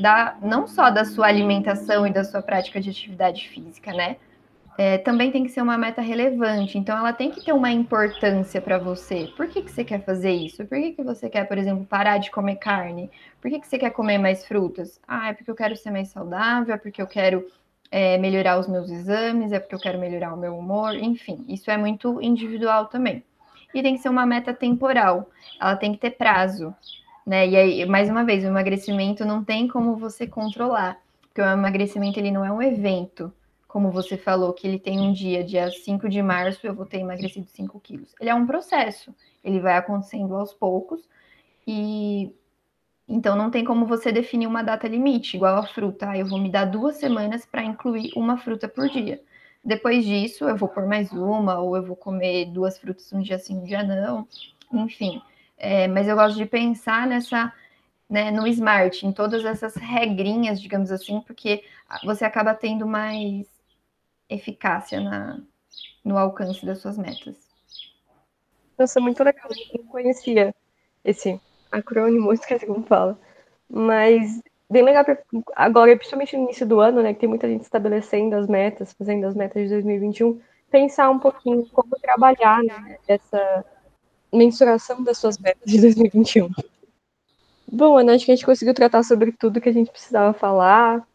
da 0.00 0.36
não 0.40 0.66
só 0.66 0.90
da 0.90 1.04
sua 1.04 1.26
alimentação 1.26 2.06
e 2.06 2.12
da 2.12 2.24
sua 2.24 2.40
prática 2.40 2.80
de 2.80 2.90
atividade 2.90 3.48
física, 3.48 3.92
né? 3.92 4.16
É, 4.78 4.98
também 4.98 5.30
tem 5.30 5.44
que 5.44 5.50
ser 5.50 5.60
uma 5.60 5.76
meta 5.76 6.00
relevante. 6.00 6.78
Então, 6.78 6.96
ela 6.96 7.12
tem 7.12 7.30
que 7.30 7.44
ter 7.44 7.52
uma 7.52 7.70
importância 7.70 8.60
para 8.60 8.78
você. 8.78 9.30
Por 9.36 9.48
que, 9.48 9.62
que 9.62 9.70
você 9.70 9.84
quer 9.84 10.04
fazer 10.04 10.32
isso? 10.32 10.64
Por 10.64 10.78
que, 10.78 10.92
que 10.92 11.02
você 11.02 11.28
quer, 11.28 11.46
por 11.46 11.58
exemplo, 11.58 11.84
parar 11.84 12.18
de 12.18 12.30
comer 12.30 12.56
carne? 12.56 13.10
Por 13.40 13.50
que, 13.50 13.60
que 13.60 13.66
você 13.66 13.78
quer 13.78 13.90
comer 13.90 14.18
mais 14.18 14.46
frutas? 14.46 14.98
Ah, 15.06 15.28
é 15.28 15.34
porque 15.34 15.50
eu 15.50 15.54
quero 15.54 15.76
ser 15.76 15.90
mais 15.90 16.08
saudável, 16.08 16.74
é 16.74 16.78
porque 16.78 17.02
eu 17.02 17.06
quero 17.06 17.46
é, 17.90 18.16
melhorar 18.16 18.58
os 18.58 18.66
meus 18.66 18.90
exames, 18.90 19.52
é 19.52 19.60
porque 19.60 19.74
eu 19.74 19.80
quero 19.80 19.98
melhorar 19.98 20.32
o 20.32 20.38
meu 20.38 20.56
humor. 20.56 20.94
Enfim, 20.94 21.44
isso 21.48 21.70
é 21.70 21.76
muito 21.76 22.20
individual 22.22 22.86
também. 22.86 23.22
E 23.74 23.82
tem 23.82 23.94
que 23.94 24.02
ser 24.02 24.08
uma 24.08 24.24
meta 24.24 24.54
temporal. 24.54 25.30
Ela 25.60 25.76
tem 25.76 25.92
que 25.92 25.98
ter 25.98 26.12
prazo. 26.12 26.74
Né? 27.26 27.46
E 27.48 27.56
aí, 27.56 27.86
mais 27.86 28.08
uma 28.08 28.24
vez, 28.24 28.42
o 28.42 28.48
emagrecimento 28.48 29.24
não 29.24 29.44
tem 29.44 29.68
como 29.68 29.96
você 29.96 30.26
controlar. 30.26 30.98
Porque 31.22 31.40
o 31.40 31.44
emagrecimento 31.44 32.18
ele 32.18 32.30
não 32.30 32.44
é 32.44 32.50
um 32.50 32.60
evento 32.60 33.32
como 33.72 33.90
você 33.90 34.18
falou, 34.18 34.52
que 34.52 34.68
ele 34.68 34.78
tem 34.78 35.00
um 35.00 35.14
dia, 35.14 35.42
dia 35.42 35.70
5 35.70 36.06
de 36.06 36.20
março, 36.20 36.66
eu 36.66 36.74
vou 36.74 36.84
ter 36.84 36.98
emagrecido 36.98 37.46
5 37.48 37.80
quilos. 37.80 38.14
Ele 38.20 38.28
é 38.28 38.34
um 38.34 38.46
processo, 38.46 39.14
ele 39.42 39.60
vai 39.60 39.78
acontecendo 39.78 40.36
aos 40.36 40.52
poucos, 40.52 41.00
e 41.66 42.34
então 43.08 43.34
não 43.34 43.50
tem 43.50 43.64
como 43.64 43.86
você 43.86 44.12
definir 44.12 44.46
uma 44.46 44.62
data 44.62 44.86
limite, 44.86 45.38
igual 45.38 45.56
a 45.56 45.66
fruta. 45.66 46.10
Ah, 46.10 46.18
eu 46.18 46.26
vou 46.26 46.38
me 46.38 46.50
dar 46.50 46.66
duas 46.66 46.96
semanas 46.96 47.46
para 47.46 47.64
incluir 47.64 48.12
uma 48.14 48.36
fruta 48.36 48.68
por 48.68 48.90
dia. 48.90 49.22
Depois 49.64 50.04
disso, 50.04 50.44
eu 50.44 50.56
vou 50.56 50.68
pôr 50.68 50.86
mais 50.86 51.10
uma, 51.10 51.58
ou 51.58 51.74
eu 51.74 51.82
vou 51.82 51.96
comer 51.96 52.52
duas 52.52 52.78
frutas 52.78 53.10
um 53.10 53.22
dia 53.22 53.38
sim, 53.38 53.56
um 53.56 53.64
dia 53.64 53.82
não, 53.82 54.28
enfim. 54.70 55.22
É, 55.56 55.88
mas 55.88 56.06
eu 56.08 56.16
gosto 56.16 56.36
de 56.36 56.44
pensar 56.44 57.06
nessa 57.06 57.50
né, 58.12 58.30
no 58.30 58.46
smart, 58.46 59.06
em 59.06 59.12
todas 59.12 59.42
essas 59.42 59.74
regrinhas, 59.76 60.60
digamos 60.60 60.90
assim, 60.92 61.22
porque 61.22 61.64
você 62.04 62.26
acaba 62.26 62.54
tendo 62.54 62.86
mais 62.86 63.51
eficácia 64.34 65.00
na, 65.00 65.40
no 66.04 66.18
alcance 66.18 66.64
das 66.64 66.78
suas 66.78 66.98
metas. 66.98 67.36
Nossa, 68.78 69.00
muito 69.00 69.22
legal. 69.22 69.48
Eu 69.50 69.82
não 69.82 69.90
conhecia 69.90 70.54
esse 71.04 71.40
acrônimo, 71.70 72.32
esqueci 72.34 72.66
como 72.66 72.84
fala. 72.84 73.18
Mas 73.68 74.42
bem 74.68 74.82
legal 74.82 75.04
pra, 75.04 75.18
agora, 75.54 75.96
principalmente 75.96 76.36
no 76.36 76.44
início 76.44 76.66
do 76.66 76.80
ano, 76.80 77.02
né, 77.02 77.12
que 77.12 77.20
tem 77.20 77.28
muita 77.28 77.48
gente 77.48 77.62
estabelecendo 77.62 78.34
as 78.36 78.46
metas, 78.46 78.92
fazendo 78.94 79.26
as 79.26 79.34
metas 79.34 79.62
de 79.64 79.68
2021, 79.68 80.40
pensar 80.70 81.10
um 81.10 81.18
pouquinho 81.18 81.66
como 81.72 81.90
trabalhar 82.00 82.62
né, 82.62 82.98
essa 83.06 83.64
mensuração 84.32 85.02
das 85.02 85.18
suas 85.18 85.38
metas 85.38 85.70
de 85.70 85.80
2021. 85.80 86.48
Bom, 87.70 87.98
Ana, 87.98 88.14
acho 88.14 88.24
que 88.24 88.32
a 88.32 88.34
gente 88.34 88.46
conseguiu 88.46 88.74
tratar 88.74 89.02
sobre 89.02 89.32
tudo 89.32 89.60
que 89.60 89.68
a 89.68 89.72
gente 89.72 89.90
precisava 89.90 90.32
falar. 90.32 91.06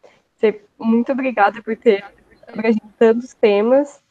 Muito 0.80 1.12
obrigada 1.12 1.62
por 1.64 1.76
ter 1.76 2.06
abrangendo 2.48 2.94
tantos 2.98 3.34
temas. 3.34 4.02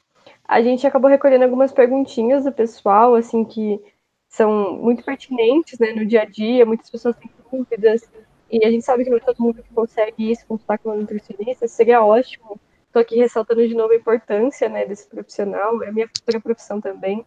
A 0.47 0.63
gente 0.63 0.87
acabou 0.87 1.11
recolhendo 1.11 1.45
algumas 1.45 1.73
perguntinhas 1.73 2.45
do 2.45 2.53
pessoal, 2.53 3.15
assim, 3.15 3.45
que 3.45 3.81
são 4.29 4.75
muito 4.75 5.03
pertinentes, 5.03 5.79
né, 5.79 5.93
no 5.93 6.07
dia 6.07 6.23
a 6.23 6.25
dia, 6.25 6.67
muitas 6.67 6.91
pessoas 6.91 7.17
têm 7.17 7.31
dúvidas, 7.51 8.09
e 8.51 8.65
a 8.65 8.71
gente 8.71 8.85
sabe 8.85 9.05
que 9.05 9.11
não 9.11 9.17
é 9.17 9.21
todo 9.21 9.43
mundo 9.43 9.63
que 9.63 9.75
consegue 9.75 10.31
isso, 10.31 10.47
consultar 10.47 10.79
com 10.79 10.91
uma 10.91 10.97
nutricionista, 10.97 11.67
seria 11.67 12.05
ótimo. 12.05 12.61
Estou 12.87 13.03
aqui 13.03 13.17
ressaltando 13.17 13.67
de 13.67 13.75
novo 13.75 13.93
a 13.93 13.97
importância, 13.97 14.69
né, 14.69 14.85
desse 14.85 15.09
profissional, 15.09 15.83
é 15.83 15.89
a 15.89 15.93
minha 15.93 16.09
futura 16.09 16.41
profissão 16.41 16.81
também. 16.81 17.25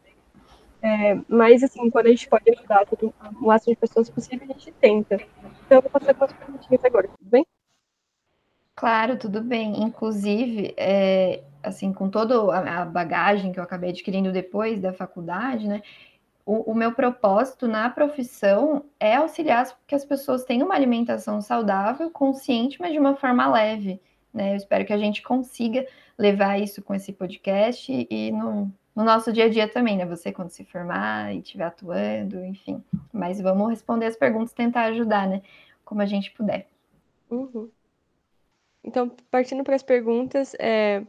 É, 0.82 1.20
mas, 1.28 1.62
assim, 1.62 1.90
quando 1.90 2.08
a 2.08 2.10
gente 2.10 2.30
pode 2.30 2.50
ajudar 2.52 2.86
todo, 2.86 3.14
o 3.42 3.46
máximo 3.46 3.74
de 3.74 3.80
pessoas 3.80 4.10
possível, 4.10 4.48
a 4.50 4.54
gente 4.54 4.72
tenta. 4.80 5.16
Então, 5.66 5.78
eu 5.78 5.82
vou 5.82 5.92
passar 5.92 6.12
algumas 6.12 6.32
perguntinhas 6.32 6.86
agora, 6.86 7.08
tudo 7.08 7.30
bem? 7.30 7.46
Claro, 8.80 9.18
tudo 9.18 9.42
bem. 9.42 9.84
Inclusive, 9.84 10.74
é, 10.78 11.44
assim, 11.62 11.92
com 11.92 12.10
toda 12.10 12.58
a 12.58 12.86
bagagem 12.86 13.52
que 13.52 13.60
eu 13.60 13.64
acabei 13.64 13.90
adquirindo 13.90 14.32
depois 14.32 14.80
da 14.80 14.94
faculdade, 14.94 15.68
né? 15.68 15.82
O, 16.46 16.72
o, 16.72 16.74
meu 16.74 16.94
propósito 16.94 17.68
na 17.68 17.90
profissão 17.90 18.86
é 18.98 19.18
auxiliar 19.18 19.68
que 19.86 19.94
as 19.94 20.06
pessoas 20.06 20.46
tenham 20.46 20.66
uma 20.66 20.76
alimentação 20.76 21.42
saudável, 21.42 22.10
consciente, 22.10 22.80
mas 22.80 22.94
de 22.94 23.00
uma 23.00 23.18
forma 23.18 23.52
leve. 23.52 24.00
Né? 24.34 24.54
Eu 24.54 24.56
espero 24.56 24.86
que 24.86 24.94
a 24.94 24.98
gente 24.98 25.22
consiga 25.22 25.86
levar 26.18 26.58
isso 26.58 26.82
com 26.82 26.96
esse 26.96 27.12
podcast 27.12 28.08
e 28.10 28.32
no, 28.32 28.72
no 28.96 29.04
nosso 29.04 29.34
dia 29.34 29.46
a 29.46 29.50
dia 29.50 29.68
também, 29.68 29.98
né? 29.98 30.06
Você 30.06 30.32
quando 30.32 30.52
se 30.52 30.64
formar 30.64 31.36
e 31.36 31.40
estiver 31.40 31.66
atuando, 31.66 32.46
enfim. 32.46 32.82
Mas 33.12 33.42
vamos 33.42 33.70
responder 33.70 34.06
as 34.06 34.16
perguntas, 34.16 34.54
tentar 34.54 34.84
ajudar, 34.86 35.28
né? 35.28 35.42
Como 35.84 36.02
a 36.02 36.06
gente 36.06 36.32
puder. 36.32 36.70
Uhum. 37.30 37.70
Então, 38.90 39.08
partindo 39.30 39.64
para 39.64 39.76
as 39.76 39.84
perguntas, 39.84 40.56
é, 40.60 41.06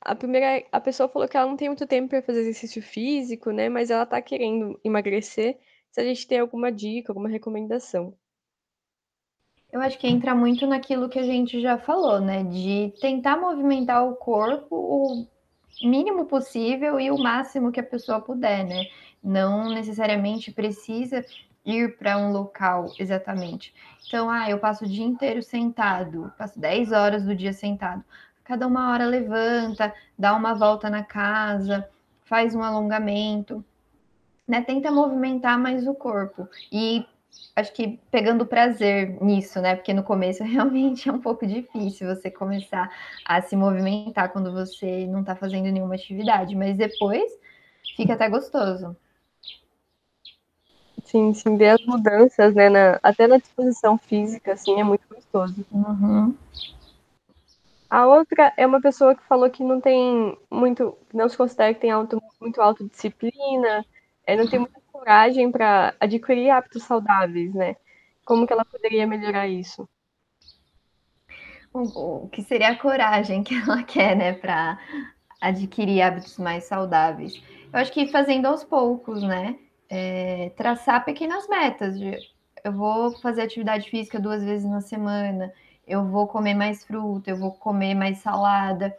a 0.00 0.14
primeira, 0.14 0.64
a 0.72 0.80
pessoa 0.80 1.10
falou 1.10 1.28
que 1.28 1.36
ela 1.36 1.46
não 1.46 1.58
tem 1.58 1.68
muito 1.68 1.86
tempo 1.86 2.08
para 2.08 2.22
fazer 2.22 2.40
exercício 2.40 2.82
físico, 2.82 3.50
né? 3.50 3.68
Mas 3.68 3.90
ela 3.90 4.04
está 4.04 4.22
querendo 4.22 4.80
emagrecer. 4.82 5.58
Se 5.90 6.00
a 6.00 6.04
gente 6.04 6.26
tem 6.26 6.38
alguma 6.38 6.72
dica, 6.72 7.12
alguma 7.12 7.28
recomendação? 7.28 8.14
Eu 9.70 9.82
acho 9.82 9.98
que 9.98 10.06
entra 10.06 10.34
muito 10.34 10.66
naquilo 10.66 11.10
que 11.10 11.18
a 11.18 11.22
gente 11.22 11.60
já 11.60 11.76
falou, 11.76 12.18
né? 12.18 12.44
De 12.44 12.94
tentar 12.98 13.36
movimentar 13.36 14.08
o 14.08 14.16
corpo 14.16 14.74
o 14.74 15.26
mínimo 15.86 16.24
possível 16.24 16.98
e 16.98 17.10
o 17.10 17.18
máximo 17.18 17.70
que 17.70 17.80
a 17.80 17.82
pessoa 17.82 18.22
puder, 18.22 18.64
né? 18.64 18.86
Não 19.22 19.68
necessariamente 19.68 20.50
precisa 20.50 21.22
ir 21.68 21.98
para 21.98 22.16
um 22.16 22.32
local 22.32 22.92
exatamente. 22.98 23.74
Então, 24.06 24.30
ah, 24.30 24.48
eu 24.48 24.58
passo 24.58 24.84
o 24.84 24.88
dia 24.88 25.04
inteiro 25.04 25.42
sentado, 25.42 26.32
passo 26.38 26.58
10 26.58 26.92
horas 26.92 27.24
do 27.24 27.36
dia 27.36 27.52
sentado. 27.52 28.02
Cada 28.42 28.66
uma 28.66 28.90
hora 28.90 29.04
levanta, 29.04 29.94
dá 30.18 30.34
uma 30.34 30.54
volta 30.54 30.88
na 30.88 31.04
casa, 31.04 31.86
faz 32.24 32.54
um 32.54 32.62
alongamento, 32.62 33.62
né? 34.46 34.62
Tenta 34.62 34.90
movimentar 34.90 35.58
mais 35.58 35.86
o 35.86 35.94
corpo. 35.94 36.48
E 36.72 37.04
acho 37.54 37.72
que 37.74 38.00
pegando 38.10 38.46
prazer 38.46 39.22
nisso, 39.22 39.60
né? 39.60 39.76
Porque 39.76 39.92
no 39.92 40.02
começo 40.02 40.42
realmente 40.44 41.08
é 41.08 41.12
um 41.12 41.20
pouco 41.20 41.46
difícil 41.46 42.08
você 42.08 42.30
começar 42.30 42.90
a 43.26 43.42
se 43.42 43.54
movimentar 43.54 44.32
quando 44.32 44.50
você 44.50 45.06
não 45.06 45.20
está 45.20 45.36
fazendo 45.36 45.70
nenhuma 45.70 45.96
atividade, 45.96 46.56
mas 46.56 46.78
depois 46.78 47.30
fica 47.94 48.14
até 48.14 48.26
gostoso. 48.30 48.96
Sim, 51.08 51.32
sim, 51.32 51.56
ver 51.56 51.70
as 51.70 51.86
mudanças, 51.86 52.54
né? 52.54 52.68
Na, 52.68 53.00
até 53.02 53.26
na 53.26 53.38
disposição 53.38 53.96
física, 53.96 54.52
assim, 54.52 54.78
é 54.78 54.84
muito 54.84 55.08
gostoso. 55.08 55.64
Uhum. 55.72 56.36
A 57.88 58.06
outra 58.06 58.52
é 58.58 58.66
uma 58.66 58.78
pessoa 58.78 59.14
que 59.14 59.26
falou 59.26 59.48
que 59.48 59.64
não 59.64 59.80
tem 59.80 60.36
muito, 60.50 60.94
não 61.14 61.26
se 61.26 61.34
considera 61.34 61.72
que 61.72 61.80
tem 61.80 61.90
auto, 61.90 62.22
muito 62.38 62.60
autodisciplina, 62.60 63.86
é, 64.26 64.36
não 64.36 64.46
tem 64.46 64.58
muita 64.58 64.78
coragem 64.92 65.50
para 65.50 65.94
adquirir 65.98 66.50
hábitos 66.50 66.82
saudáveis, 66.82 67.54
né? 67.54 67.76
Como 68.26 68.46
que 68.46 68.52
ela 68.52 68.66
poderia 68.66 69.06
melhorar 69.06 69.48
isso? 69.48 69.88
O, 71.72 72.24
o 72.24 72.28
que 72.28 72.42
seria 72.42 72.68
a 72.68 72.78
coragem 72.78 73.42
que 73.42 73.54
ela 73.54 73.82
quer, 73.84 74.14
né, 74.14 74.34
para 74.34 74.78
adquirir 75.40 76.02
hábitos 76.02 76.36
mais 76.36 76.64
saudáveis? 76.64 77.42
Eu 77.72 77.78
acho 77.80 77.90
que 77.90 78.08
fazendo 78.08 78.44
aos 78.44 78.62
poucos, 78.62 79.22
né? 79.22 79.58
É, 79.88 80.50
traçar 80.56 81.04
pequenas 81.04 81.48
metas. 81.48 81.98
De, 81.98 82.18
eu 82.64 82.72
vou 82.72 83.12
fazer 83.18 83.42
atividade 83.42 83.88
física 83.90 84.20
duas 84.20 84.44
vezes 84.44 84.68
na 84.68 84.80
semana, 84.80 85.52
eu 85.86 86.04
vou 86.06 86.26
comer 86.26 86.54
mais 86.54 86.84
fruta, 86.84 87.30
eu 87.30 87.36
vou 87.36 87.52
comer 87.52 87.94
mais 87.94 88.18
salada. 88.18 88.96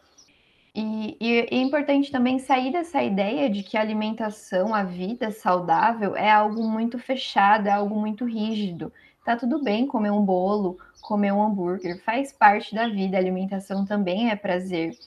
E, 0.74 1.18
e, 1.20 1.40
é 1.52 1.56
importante 1.56 2.12
também 2.12 2.40
sair 2.40 2.72
dessa 2.72 3.02
ideia 3.04 3.50
de 3.50 3.64
que 3.64 3.76
a 3.78 3.82
alimentação, 3.82 4.74
a 4.74 4.84
vida 4.84 5.32
saudável 5.32 6.16
é 6.16 6.30
algo 6.32 6.64
muito 6.64 7.00
fechado, 7.00 7.68
é 7.68 7.72
algo 7.72 8.00
muito 8.00 8.26
rígido. 8.26 8.92
Tá 9.26 9.36
tudo 9.36 9.62
bem 9.64 9.88
comer 9.88 10.12
um 10.12 10.24
bolo, 10.24 10.78
comer 11.02 11.32
um 11.32 11.44
hambúrguer, 11.44 12.02
faz 12.04 12.32
parte 12.32 12.74
da 12.74 12.88
vida, 12.88 13.18
a 13.18 13.20
alimentação 13.20 13.86
também 13.86 14.30
é 14.30 14.36
prazer. 14.36 14.98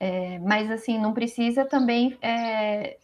É, 0.00 0.38
mas 0.38 0.70
assim, 0.70 0.98
não 0.98 1.12
precisa 1.12 1.64
também. 1.64 2.16
É, 2.22 2.96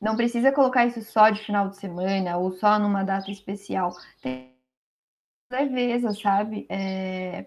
não 0.00 0.16
precisa 0.16 0.50
colocar 0.50 0.86
isso 0.86 1.02
só 1.02 1.28
de 1.30 1.44
final 1.44 1.68
de 1.68 1.76
semana 1.76 2.36
ou 2.38 2.52
só 2.52 2.78
numa 2.78 3.04
data 3.04 3.30
especial. 3.30 3.92
Tem 4.22 4.54
leveza, 5.50 6.12
sabe? 6.14 6.66
É, 6.70 7.46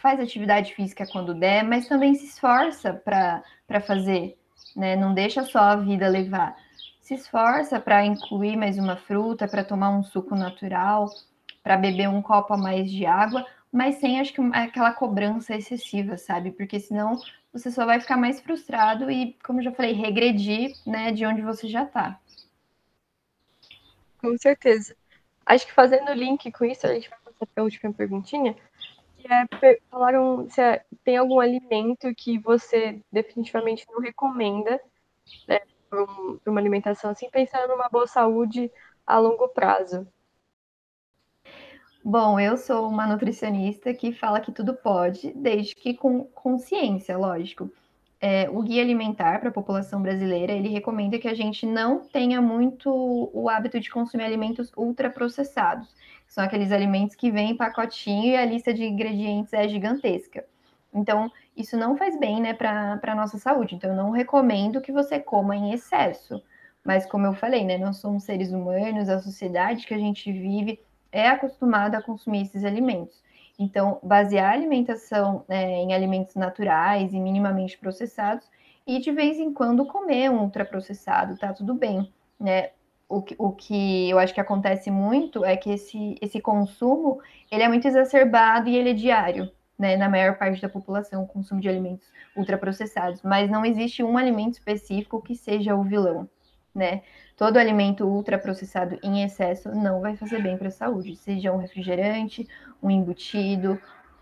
faz 0.00 0.20
atividade 0.20 0.74
física 0.74 1.06
quando 1.06 1.34
der, 1.34 1.64
mas 1.64 1.88
também 1.88 2.14
se 2.14 2.26
esforça 2.26 2.92
para 2.94 3.80
fazer, 3.80 4.38
né? 4.76 4.94
Não 4.94 5.14
deixa 5.14 5.44
só 5.44 5.60
a 5.60 5.76
vida 5.76 6.08
levar. 6.08 6.56
Se 7.00 7.14
esforça 7.14 7.80
para 7.80 8.04
incluir 8.06 8.56
mais 8.56 8.78
uma 8.78 8.96
fruta, 8.96 9.48
para 9.48 9.64
tomar 9.64 9.90
um 9.90 10.02
suco 10.02 10.36
natural, 10.36 11.08
para 11.62 11.76
beber 11.76 12.08
um 12.08 12.22
copo 12.22 12.54
a 12.54 12.56
mais 12.56 12.90
de 12.90 13.06
água, 13.06 13.44
mas 13.72 13.96
sem 13.96 14.20
acho 14.20 14.32
que 14.32 14.40
aquela 14.52 14.92
cobrança 14.92 15.54
excessiva, 15.56 16.16
sabe? 16.18 16.52
Porque 16.52 16.78
senão 16.78 17.18
você 17.52 17.70
só 17.70 17.84
vai 17.84 18.00
ficar 18.00 18.16
mais 18.16 18.40
frustrado 18.40 19.10
e, 19.10 19.36
como 19.44 19.60
eu 19.60 19.64
já 19.64 19.72
falei, 19.72 19.92
regredir, 19.92 20.72
né, 20.86 21.12
de 21.12 21.26
onde 21.26 21.42
você 21.42 21.68
já 21.68 21.84
está. 21.84 22.18
Com 24.18 24.36
certeza. 24.38 24.96
Acho 25.44 25.66
que 25.66 25.72
fazendo 25.72 26.12
link 26.12 26.50
com 26.52 26.64
isso, 26.64 26.86
a 26.86 26.94
gente 26.94 27.10
vai 27.10 27.18
passar 27.18 27.46
para 27.46 27.62
a 27.62 27.64
última 27.64 27.92
perguntinha, 27.92 28.56
que 29.18 29.32
é, 29.32 29.78
falaram 29.90 30.48
se 30.48 30.60
é, 30.60 30.84
tem 31.04 31.16
algum 31.16 31.40
alimento 31.40 32.14
que 32.14 32.38
você 32.38 33.00
definitivamente 33.10 33.84
não 33.90 34.00
recomenda 34.00 34.80
né, 35.46 35.60
para 35.90 36.02
um, 36.02 36.38
uma 36.46 36.60
alimentação 36.60 37.10
assim, 37.10 37.28
pensando 37.30 37.68
numa 37.68 37.88
boa 37.88 38.06
saúde 38.06 38.70
a 39.06 39.18
longo 39.18 39.48
prazo. 39.48 40.06
Bom, 42.04 42.40
eu 42.40 42.56
sou 42.56 42.88
uma 42.88 43.06
nutricionista 43.06 43.94
que 43.94 44.12
fala 44.12 44.40
que 44.40 44.50
tudo 44.50 44.74
pode, 44.74 45.32
desde 45.36 45.72
que 45.72 45.94
com 45.94 46.24
consciência, 46.24 47.16
lógico. 47.16 47.70
É, 48.20 48.50
o 48.50 48.60
guia 48.60 48.82
alimentar 48.82 49.38
para 49.38 49.50
a 49.50 49.52
população 49.52 50.02
brasileira 50.02 50.52
ele 50.52 50.68
recomenda 50.68 51.18
que 51.18 51.28
a 51.28 51.34
gente 51.34 51.64
não 51.64 52.00
tenha 52.00 52.40
muito 52.40 52.90
o 53.32 53.48
hábito 53.48 53.78
de 53.78 53.88
consumir 53.88 54.24
alimentos 54.24 54.72
ultraprocessados. 54.76 55.94
São 56.26 56.42
aqueles 56.42 56.72
alimentos 56.72 57.14
que 57.14 57.30
vêm 57.30 57.50
em 57.50 57.56
pacotinho 57.56 58.32
e 58.32 58.36
a 58.36 58.44
lista 58.44 58.74
de 58.74 58.84
ingredientes 58.84 59.52
é 59.52 59.68
gigantesca. 59.68 60.44
Então, 60.92 61.30
isso 61.56 61.76
não 61.76 61.96
faz 61.96 62.18
bem 62.18 62.40
né, 62.40 62.52
para 62.52 62.98
a 63.00 63.14
nossa 63.14 63.38
saúde. 63.38 63.76
Então, 63.76 63.90
eu 63.90 63.96
não 63.96 64.10
recomendo 64.10 64.80
que 64.80 64.90
você 64.90 65.20
coma 65.20 65.54
em 65.54 65.72
excesso. 65.72 66.42
Mas, 66.84 67.06
como 67.06 67.26
eu 67.26 67.34
falei, 67.34 67.64
né, 67.64 67.78
nós 67.78 67.98
somos 67.98 68.24
seres 68.24 68.50
humanos, 68.50 69.08
a 69.08 69.20
sociedade 69.20 69.86
que 69.86 69.94
a 69.94 69.98
gente 69.98 70.32
vive 70.32 70.80
é 71.12 71.28
acostumada 71.28 71.98
a 71.98 72.02
consumir 72.02 72.42
esses 72.42 72.64
alimentos. 72.64 73.22
Então, 73.58 74.00
basear 74.02 74.50
a 74.50 74.54
alimentação 74.54 75.44
é, 75.48 75.82
em 75.82 75.92
alimentos 75.94 76.34
naturais 76.34 77.12
e 77.12 77.20
minimamente 77.20 77.78
processados 77.78 78.48
e 78.86 78.98
de 78.98 79.12
vez 79.12 79.38
em 79.38 79.52
quando 79.52 79.86
comer 79.86 80.30
um 80.30 80.42
ultraprocessado, 80.42 81.36
tá 81.38 81.52
tudo 81.52 81.74
bem, 81.74 82.12
né? 82.40 82.70
O 83.08 83.22
que, 83.22 83.36
o 83.38 83.52
que 83.52 84.08
eu 84.08 84.18
acho 84.18 84.32
que 84.32 84.40
acontece 84.40 84.90
muito 84.90 85.44
é 85.44 85.56
que 85.56 85.70
esse, 85.70 86.16
esse 86.20 86.40
consumo 86.40 87.20
ele 87.50 87.62
é 87.62 87.68
muito 87.68 87.86
exacerbado 87.86 88.68
e 88.68 88.76
ele 88.76 88.90
é 88.90 88.94
diário, 88.94 89.50
né? 89.78 89.96
Na 89.96 90.08
maior 90.08 90.38
parte 90.38 90.60
da 90.60 90.68
população, 90.68 91.22
o 91.22 91.26
consumo 91.26 91.60
de 91.60 91.68
alimentos 91.68 92.08
ultraprocessados, 92.34 93.22
mas 93.22 93.50
não 93.50 93.64
existe 93.64 94.02
um 94.02 94.16
alimento 94.16 94.54
específico 94.54 95.22
que 95.22 95.36
seja 95.36 95.76
o 95.76 95.84
vilão, 95.84 96.28
né? 96.74 97.02
Todo 97.42 97.56
alimento 97.56 98.06
ultraprocessado 98.06 99.00
em 99.02 99.24
excesso 99.24 99.68
não 99.74 100.00
vai 100.00 100.16
fazer 100.16 100.40
bem 100.40 100.56
para 100.56 100.68
a 100.68 100.70
saúde, 100.70 101.16
seja 101.16 101.52
um 101.52 101.56
refrigerante, 101.56 102.46
um 102.80 102.88
embutido, 102.88 103.80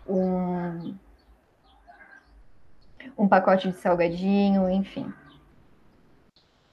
um, 0.09 0.95
um 3.15 3.27
pacote 3.27 3.69
de 3.69 3.75
salgadinho, 3.75 4.67
enfim. 4.71 5.13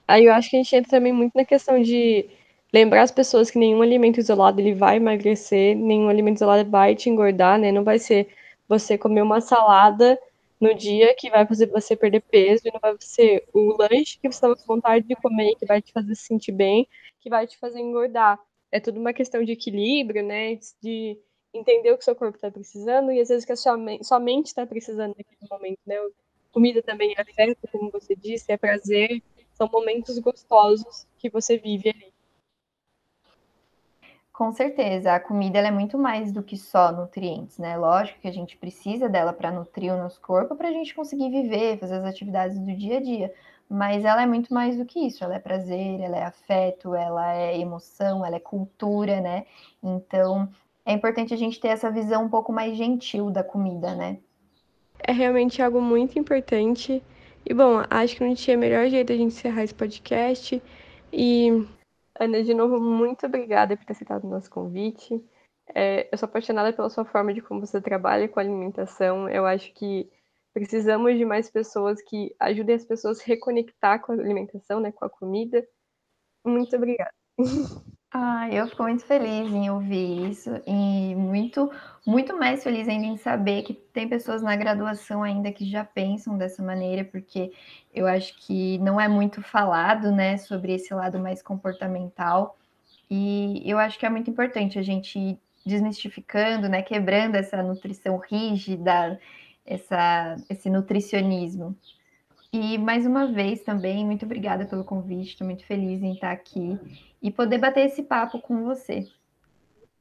Aí 0.09 0.25
eu 0.25 0.33
acho 0.33 0.49
que 0.49 0.57
a 0.57 0.63
gente 0.63 0.75
entra 0.75 0.91
também 0.91 1.13
muito 1.13 1.35
na 1.35 1.45
questão 1.45 1.83
de 1.83 2.31
lembrar 2.73 3.03
as 3.03 3.13
pessoas 3.13 3.51
que 3.51 3.59
nenhum 3.59 3.83
alimento 3.83 4.19
isolado 4.19 4.59
ele 4.59 4.73
vai 4.73 4.97
emagrecer, 4.97 5.77
nenhum 5.77 6.09
alimento 6.09 6.37
isolado 6.37 6.71
vai 6.71 6.97
te 6.97 7.11
engordar, 7.11 7.59
né? 7.59 7.71
Não 7.71 7.85
vai 7.85 7.99
ser 7.99 8.27
você 8.67 8.97
comer 8.97 9.21
uma 9.21 9.43
salada 9.43 10.19
no 10.61 10.75
dia 10.75 11.15
que 11.15 11.31
vai 11.31 11.47
fazer 11.47 11.67
você 11.67 11.97
perder 11.97 12.21
peso 12.23 12.63
e 12.65 12.73
não 12.73 12.81
vai 12.81 12.97
ser 13.01 13.47
o 13.53 13.77
lanche 13.79 14.19
que 14.19 14.29
você 14.29 14.37
estava 14.37 14.57
com 14.57 14.65
vontade 14.65 15.07
de 15.07 15.15
comer 15.17 15.55
que 15.57 15.67
vai 15.67 15.81
te 15.81 15.93
fazer 15.93 16.15
se 16.15 16.23
sentir 16.25 16.53
bem, 16.53 16.89
que 17.21 17.31
vai 17.31 17.47
te 17.47 17.57
fazer 17.59 17.81
engordar. 17.81 18.39
É 18.71 18.81
tudo 18.81 19.01
uma 19.01 19.13
questão 19.13 19.43
de 19.43 19.53
equilíbrio, 19.53 20.23
né? 20.25 20.59
De 20.83 21.19
entender 21.55 21.93
o 21.93 21.99
que 21.99 22.05
seu 22.05 22.15
corpo 22.15 22.37
está 22.37 22.51
precisando 22.51 23.11
e 23.13 23.21
às 23.21 23.29
vezes 23.29 23.45
que 23.45 23.53
a 23.53 23.57
sua, 23.57 23.77
sua 24.03 24.21
mente 24.21 24.47
está 24.47 24.67
precisando 24.67 25.15
naquele 25.17 25.51
momento, 25.51 25.81
né? 25.87 25.97
Comida 26.53 26.83
também 26.83 27.15
é 27.17 27.21
afeta, 27.21 27.69
como 27.71 27.91
você 27.91 28.17
disse, 28.17 28.51
é 28.51 28.57
prazer, 28.57 29.23
são 29.53 29.69
momentos 29.73 30.19
gostosos 30.19 31.07
que 31.19 31.31
você 31.31 31.57
vive 31.57 31.91
ali. 31.91 32.13
Com 34.39 34.53
certeza, 34.53 35.15
a 35.15 35.19
comida 35.19 35.59
é 35.59 35.69
muito 35.69 35.99
mais 35.99 36.31
do 36.31 36.45
que 36.45 36.57
só 36.57 36.93
nutrientes, 36.93 37.59
né? 37.59 37.77
Lógico 37.77 38.21
que 38.21 38.29
a 38.29 38.33
gente 38.33 38.57
precisa 38.57 39.09
dela 39.09 39.33
para 39.33 39.51
nutrir 39.51 39.93
o 39.93 39.97
nosso 39.97 40.21
corpo, 40.21 40.55
para 40.55 40.69
a 40.69 40.73
gente 40.73 40.95
conseguir 40.95 41.29
viver, 41.29 41.77
fazer 41.77 41.97
as 41.97 42.05
atividades 42.05 42.57
do 42.57 42.73
dia 42.77 42.99
a 42.99 43.01
dia. 43.01 43.35
Mas 43.69 44.05
ela 44.05 44.23
é 44.23 44.27
muito 44.27 44.55
mais 44.55 44.77
do 44.77 44.85
que 44.85 45.01
isso. 45.01 45.25
Ela 45.25 45.35
é 45.35 45.39
prazer, 45.41 46.01
ela 46.01 46.17
é 46.17 46.23
afeto, 46.23 46.95
ela 46.95 47.35
é 47.35 47.59
emoção, 47.59 48.25
ela 48.25 48.37
é 48.37 48.39
cultura, 48.39 49.21
né? 49.21 49.45
Então, 49.83 50.49
é 50.87 50.93
importante 50.93 51.35
a 51.35 51.37
gente 51.37 51.59
ter 51.59 51.71
essa 51.71 51.91
visão 51.91 52.27
um 52.27 52.29
pouco 52.29 52.53
mais 52.53 52.77
gentil 52.77 53.33
da 53.33 53.43
comida, 53.43 53.93
né? 53.97 54.19
É 55.01 55.11
realmente 55.11 55.61
algo 55.61 55.81
muito 55.81 56.17
importante. 56.17 57.03
E 57.45 57.53
bom, 57.53 57.83
acho 57.91 58.15
que 58.15 58.25
não 58.25 58.37
tinha 58.37 58.57
melhor 58.57 58.87
jeito 58.89 59.09
de 59.09 59.15
a 59.15 59.17
gente 59.17 59.35
encerrar 59.35 59.65
esse 59.65 59.75
podcast. 59.75 60.63
E 61.13 61.67
Ana, 62.21 62.43
de 62.43 62.53
novo, 62.53 62.81
muito 62.81 63.27
obrigada 63.27 63.77
por 63.77 63.85
ter 63.85 63.93
aceitado 63.93 64.25
o 64.25 64.31
nosso 64.31 64.51
convite. 64.51 65.25
É, 65.75 66.09
eu 66.13 66.19
sou 66.19 66.27
apaixonada 66.27 66.73
pela 66.73 66.91
sua 66.91 67.05
forma 67.05 67.33
de 67.33 67.41
como 67.41 67.61
você 67.61 67.81
trabalha 67.81 68.29
com 68.29 68.41
alimentação. 68.41 69.29
Eu 69.29 69.47
acho 69.47 69.73
que 69.75 70.11
precisamos 70.53 71.17
de 71.17 71.25
mais 71.25 71.49
pessoas 71.51 72.03
que 72.03 72.35
ajudem 72.41 72.75
as 72.75 72.85
pessoas 72.85 73.21
a 73.21 73.25
reconectar 73.25 74.01
com 74.03 74.13
a 74.13 74.15
alimentação, 74.17 74.81
né, 74.81 74.91
com 74.91 75.05
a 75.05 75.11
comida. 75.11 75.67
Muito 76.45 76.75
obrigada. 76.77 77.13
Ah, 78.11 78.49
eu 78.51 78.67
fico 78.67 78.83
muito 78.85 79.05
feliz 79.05 79.53
em 79.53 79.69
ouvir 79.71 80.31
isso 80.31 80.51
e 80.67 81.15
muito, 81.15 81.71
muito 82.07 82.35
mais 82.39 82.63
feliz 82.65 82.89
ainda 82.89 83.05
em 83.07 83.19
saber 83.19 83.63
que 83.65 83.75
tem 83.75 84.09
pessoas 84.09 84.43
na 84.43 84.57
graduação 84.57 85.23
ainda 85.23 85.53
que 85.53 85.69
já 85.71 85.85
pensam 85.85 86.39
dessa 86.39 86.63
maneira, 86.63 87.05
porque 87.05 87.53
eu 87.93 88.07
acho 88.07 88.35
que 88.39 88.79
não 88.79 88.99
é 88.99 89.09
muito 89.09 89.43
falado, 89.43 90.11
né, 90.11 90.39
sobre 90.39 90.73
esse 90.75 90.95
lado 90.95 91.19
mais 91.19 91.43
comportamental. 91.43 92.57
E 93.11 93.63
eu 93.71 93.79
acho 93.79 93.99
que 93.99 94.07
é 94.07 94.11
muito 94.11 94.31
importante 94.31 94.79
a 94.79 94.83
gente 94.83 95.19
ir 95.19 95.39
desmistificando, 95.67 96.67
né, 96.69 96.81
quebrando 96.83 97.37
essa 97.37 97.63
nutrição 97.63 98.17
rígida, 98.19 99.21
essa, 99.67 100.37
esse 100.49 100.71
nutricionismo. 100.71 101.77
E 102.61 102.77
mais 102.77 103.07
uma 103.07 103.25
vez 103.25 103.63
também, 103.63 104.05
muito 104.05 104.25
obrigada 104.25 104.67
pelo 104.67 104.85
convite, 104.85 105.29
estou 105.29 105.47
muito 105.47 105.65
feliz 105.65 106.03
em 106.03 106.15
estar 106.15 106.33
aqui 106.33 106.77
e 107.23 107.31
poder 107.31 107.59
bater 107.59 107.87
esse 107.87 108.03
papo 108.03 108.41
com 108.41 108.65
você. 108.65 109.07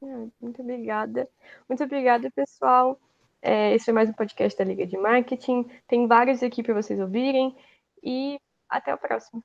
Ah, 0.02 0.26
muito 0.41 0.63
obrigada. 0.63 1.30
Muito 1.70 1.84
obrigada, 1.84 2.32
pessoal. 2.32 3.00
É, 3.43 3.76
esse 3.76 3.86
foi 3.86 3.93
mais 3.93 4.10
um 4.10 4.13
podcast 4.13 4.58
da 4.58 4.65
Liga 4.65 4.88
de 4.88 4.98
Marketing. 4.98 5.70
Tem 5.88 6.08
vários 6.08 6.41
aqui 6.41 6.63
para 6.63 6.74
vocês 6.74 7.00
ouvirem. 7.00 7.56
E 8.04 8.39
até 8.67 8.91
o 8.91 8.98
próximo. 8.98 9.43